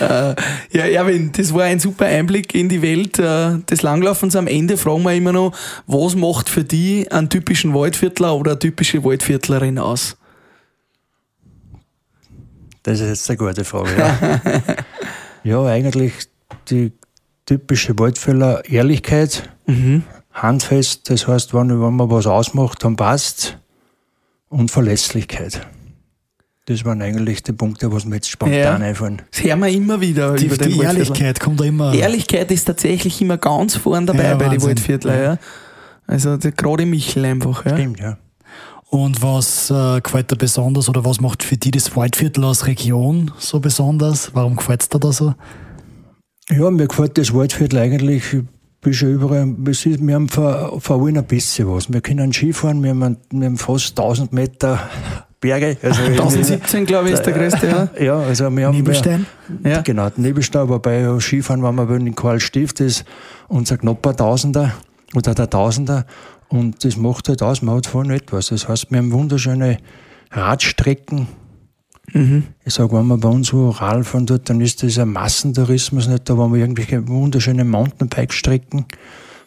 Ja, 0.72 0.84
Erwin, 0.84 1.30
das 1.32 1.54
war 1.54 1.64
ein 1.64 1.78
super 1.78 2.06
Einblick 2.06 2.54
in 2.54 2.68
die 2.68 2.82
Welt 2.82 3.18
äh, 3.18 3.58
des 3.70 3.82
Langlaufens. 3.82 4.34
Am 4.34 4.46
Ende 4.46 4.76
fragen 4.76 5.02
wir 5.04 5.14
immer 5.14 5.32
noch, 5.32 5.52
was 5.86 6.16
macht 6.16 6.48
für 6.48 6.64
dich 6.64 7.10
einen 7.12 7.28
typischen 7.28 7.72
Waldviertler 7.72 8.34
oder 8.34 8.52
eine 8.52 8.58
typische 8.58 9.02
Waldviertlerin 9.04 9.78
aus? 9.78 10.16
Das 12.82 13.00
ist 13.00 13.08
jetzt 13.08 13.30
eine 13.30 13.36
gute 13.36 13.64
Frage. 13.64 13.90
Ja, 13.96 14.40
ja 15.44 15.64
eigentlich 15.66 16.14
die 16.68 16.92
typische 17.46 17.98
Waldfäller 17.98 18.64
Ehrlichkeit, 18.68 19.48
handfest, 20.42 21.10
das 21.10 21.26
heißt, 21.28 21.54
wenn, 21.54 21.68
wenn 21.80 21.94
man 21.94 22.10
was 22.10 22.26
ausmacht, 22.26 22.84
dann 22.84 22.96
passt 22.96 23.58
und 24.48 24.70
Verlässlichkeit. 24.70 25.66
Das 26.66 26.84
waren 26.84 27.00
eigentlich 27.00 27.42
die 27.42 27.52
Punkte, 27.52 27.90
was 27.92 28.04
mir 28.04 28.16
jetzt 28.16 28.28
spontan 28.28 28.58
Ja. 28.58 28.74
einfallen. 28.76 29.22
Das 29.30 29.42
hören 29.42 29.60
wir 29.60 29.68
immer 29.68 30.00
wieder 30.02 30.34
Die, 30.34 30.46
über 30.46 30.58
den 30.58 30.72
die. 30.72 30.80
Ehrlichkeit 30.80 31.40
kommt 31.40 31.60
da 31.60 31.64
immer. 31.64 31.94
Ehrlichkeit 31.94 32.50
ist 32.50 32.64
tatsächlich 32.66 33.20
immer 33.22 33.38
ganz 33.38 33.76
vorn 33.76 34.06
dabei 34.06 34.24
Ja, 34.24 34.34
bei 34.34 34.48
den. 34.50 34.62
Waldviertler. 34.62 35.22
Ja. 35.22 35.38
Also 36.06 36.36
gerade 36.38 36.84
Michel 36.84 37.24
einfach. 37.24 37.64
Ja. 37.64 37.74
Stimmt, 37.76 38.00
ja. 38.00 38.18
Und 38.90 39.22
was 39.22 39.70
äh, 39.70 40.00
gefällt 40.02 40.30
dir 40.30 40.36
besonders 40.36 40.88
oder 40.88 41.04
was 41.04 41.20
macht 41.20 41.42
für 41.42 41.56
dich 41.56 41.72
das 41.72 41.94
Waldviertel 41.96 42.44
als 42.44 42.66
Region 42.66 43.30
so 43.38 43.60
besonders? 43.60 44.34
Warum 44.34 44.56
gefällt 44.56 44.82
es 44.82 44.88
dir 44.88 44.98
da 44.98 45.12
so? 45.12 45.34
Ja, 46.50 46.70
mir 46.70 46.86
gefällt 46.86 47.16
das 47.18 47.32
Waldviertel 47.34 47.78
eigentlich. 47.78 48.24
Schon 48.90 49.12
überall. 49.12 49.54
Es 49.68 49.84
ist, 49.84 50.00
wir 50.06 50.14
haben 50.14 50.28
vor, 50.28 50.80
vor 50.80 51.02
allem 51.02 51.18
ein 51.18 51.24
bisschen 51.24 51.68
was. 51.70 51.92
Wir 51.92 52.00
können 52.00 52.32
Skifahren, 52.32 52.82
wir 52.82 52.90
haben, 52.90 53.16
wir 53.30 53.46
haben 53.46 53.58
fast 53.58 53.98
1000 53.98 54.32
Meter 54.32 54.80
Berge. 55.40 55.76
Also 55.82 56.02
1017, 56.06 56.86
glaube 56.86 57.08
ich, 57.08 57.14
ist 57.14 57.22
der 57.24 57.32
größte. 57.34 57.66
Ja. 57.66 57.88
Ja, 58.02 58.18
also 58.20 58.50
wir 58.50 58.66
haben. 58.66 58.76
Nebelstein? 58.76 59.26
Wir, 59.48 59.72
Ja. 59.72 59.80
Genau, 59.82 60.08
den 60.08 60.22
Nebelstein, 60.22 60.68
wobei 60.68 61.20
Skifahren, 61.20 61.62
wenn 61.62 61.74
wir 61.74 61.88
wollen, 61.88 62.06
in 62.06 62.14
Karlstift 62.14 62.80
ist 62.80 63.04
unser 63.48 63.76
knapper 63.76 64.16
Tausender. 64.16 64.72
oder 65.14 65.34
der 65.34 65.50
Tausender. 65.50 66.06
Und 66.48 66.82
das 66.84 66.96
macht 66.96 67.28
halt 67.28 67.42
aus, 67.42 67.60
man 67.60 67.76
hat 67.76 67.86
vorne 67.86 68.14
etwas. 68.14 68.46
Das 68.48 68.68
heißt, 68.68 68.90
wir 68.90 68.98
haben 68.98 69.12
wunderschöne 69.12 69.78
Radstrecken. 70.30 71.28
Mhm. 72.12 72.44
Ich 72.64 72.74
sage, 72.74 72.92
wenn 72.92 73.06
man 73.06 73.20
bei 73.20 73.28
uns 73.28 73.48
so 73.48 73.68
Ural 73.68 74.04
fahren 74.04 74.26
tut, 74.26 74.48
dann 74.48 74.60
ist 74.60 74.82
das 74.82 74.98
ein 74.98 75.10
Massentourismus 75.10 76.08
nicht. 76.08 76.28
Da 76.28 76.36
haben 76.36 76.52
wir 76.52 76.60
irgendwelche 76.60 77.06
wunderschöne 77.08 77.64
Mountainbike-Strecken, 77.64 78.86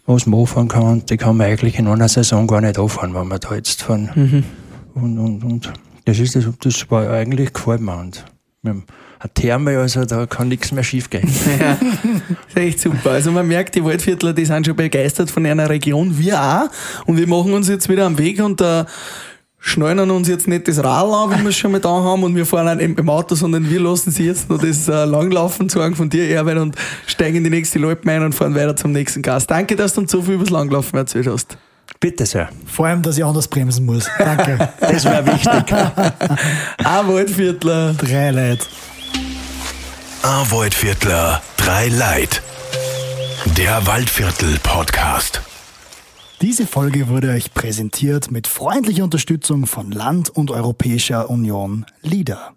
wo 0.05 0.17
man 0.25 0.39
anfahren 0.39 0.67
kann. 0.67 0.83
Und 0.83 1.09
die 1.09 1.17
kann 1.17 1.37
man 1.37 1.47
eigentlich 1.47 1.77
in 1.79 1.87
einer 1.87 2.09
Saison 2.09 2.47
gar 2.47 2.61
nicht 2.61 2.77
anfahren, 2.77 3.13
wenn 3.13 3.27
wir 3.27 3.39
da 3.39 3.55
jetzt 3.55 3.83
fahren. 3.83 4.09
Mhm. 4.15 4.43
Und, 4.93 5.17
und, 5.17 5.43
und 5.43 5.73
das 6.05 6.19
ist 6.19 6.35
das, 6.35 6.45
das 6.61 6.89
war 6.91 7.09
eigentlich 7.09 7.53
gefällt 7.53 7.81
mir. 7.81 7.97
Und 7.97 8.25
wir 8.61 8.71
haben 8.71 8.83
eine 9.19 9.33
Therme, 9.33 9.77
also 9.77 10.03
da 10.05 10.25
kann 10.25 10.47
nichts 10.47 10.71
mehr 10.71 10.83
schief 10.83 11.09
gehen. 11.09 11.29
Ja, 11.59 11.77
ist 12.47 12.57
echt 12.57 12.79
super. 12.79 13.11
Also 13.11 13.31
man 13.31 13.47
merkt, 13.47 13.75
die 13.75 13.83
Waldviertler, 13.83 14.33
die 14.33 14.45
sind 14.45 14.65
schon 14.65 14.75
begeistert 14.75 15.29
von 15.29 15.45
einer 15.45 15.69
Region, 15.69 16.17
wir 16.17 16.41
auch. 16.41 17.05
Und 17.05 17.17
wir 17.17 17.27
machen 17.27 17.53
uns 17.53 17.67
jetzt 17.69 17.87
wieder 17.87 18.05
am 18.05 18.17
Weg 18.17 18.41
und 18.41 18.59
da 18.59 18.85
schnallen 19.61 20.11
uns 20.11 20.27
jetzt 20.27 20.47
nicht 20.47 20.67
das 20.67 20.83
Rad 20.83 21.05
an, 21.05 21.31
wie 21.31 21.43
wir 21.43 21.49
es 21.49 21.57
schon 21.57 21.71
mal 21.71 21.79
da 21.79 21.89
haben 21.89 22.23
und 22.23 22.35
wir 22.35 22.45
fahren 22.45 22.67
auch 22.67 22.81
im 22.81 23.09
Auto, 23.09 23.35
sondern 23.35 23.69
wir 23.69 23.79
lassen 23.79 24.11
sie 24.11 24.25
jetzt 24.25 24.49
noch 24.49 24.59
das 24.59 24.89
äh, 24.89 25.05
Langlaufen 25.05 25.69
sagen 25.69 25.95
von 25.95 26.09
dir, 26.09 26.29
Erwin, 26.29 26.57
und 26.57 26.75
steigen 27.05 27.37
in 27.37 27.43
die 27.45 27.49
nächste 27.49 27.79
Loipe 27.79 28.11
ein 28.11 28.23
und 28.23 28.33
fahren 28.33 28.55
weiter 28.55 28.75
zum 28.75 28.91
nächsten 28.91 29.21
Gast. 29.21 29.49
Danke, 29.49 29.75
dass 29.75 29.93
du 29.93 30.01
uns 30.01 30.11
so 30.11 30.21
viel 30.21 30.33
über 30.33 30.43
das 30.43 30.51
Langlaufen 30.51 30.97
erzählt 30.97 31.27
hast. 31.27 31.57
Bitte 31.99 32.25
sehr. 32.25 32.49
Vor 32.65 32.87
allem, 32.87 33.01
dass 33.03 33.17
ich 33.17 33.23
anders 33.23 33.47
bremsen 33.47 33.85
muss. 33.85 34.09
Danke. 34.17 34.69
das 34.79 35.05
wäre 35.05 35.25
wichtig. 35.27 35.71
Ein 36.77 37.07
Waldviertler. 37.07 37.93
Drei 37.93 38.31
Leute. 38.31 38.65
Ein 40.23 40.51
Waldviertler, 40.51 41.41
drei 41.57 41.87
Leid. 41.87 42.43
Der 43.57 43.85
Waldviertel-Podcast. 43.87 45.50
Diese 46.41 46.65
Folge 46.65 47.07
wurde 47.07 47.29
euch 47.29 47.53
präsentiert 47.53 48.31
mit 48.31 48.47
freundlicher 48.47 49.03
Unterstützung 49.03 49.67
von 49.67 49.91
Land 49.91 50.31
und 50.31 50.49
Europäischer 50.49 51.29
Union 51.29 51.85
LIDA. 52.01 52.55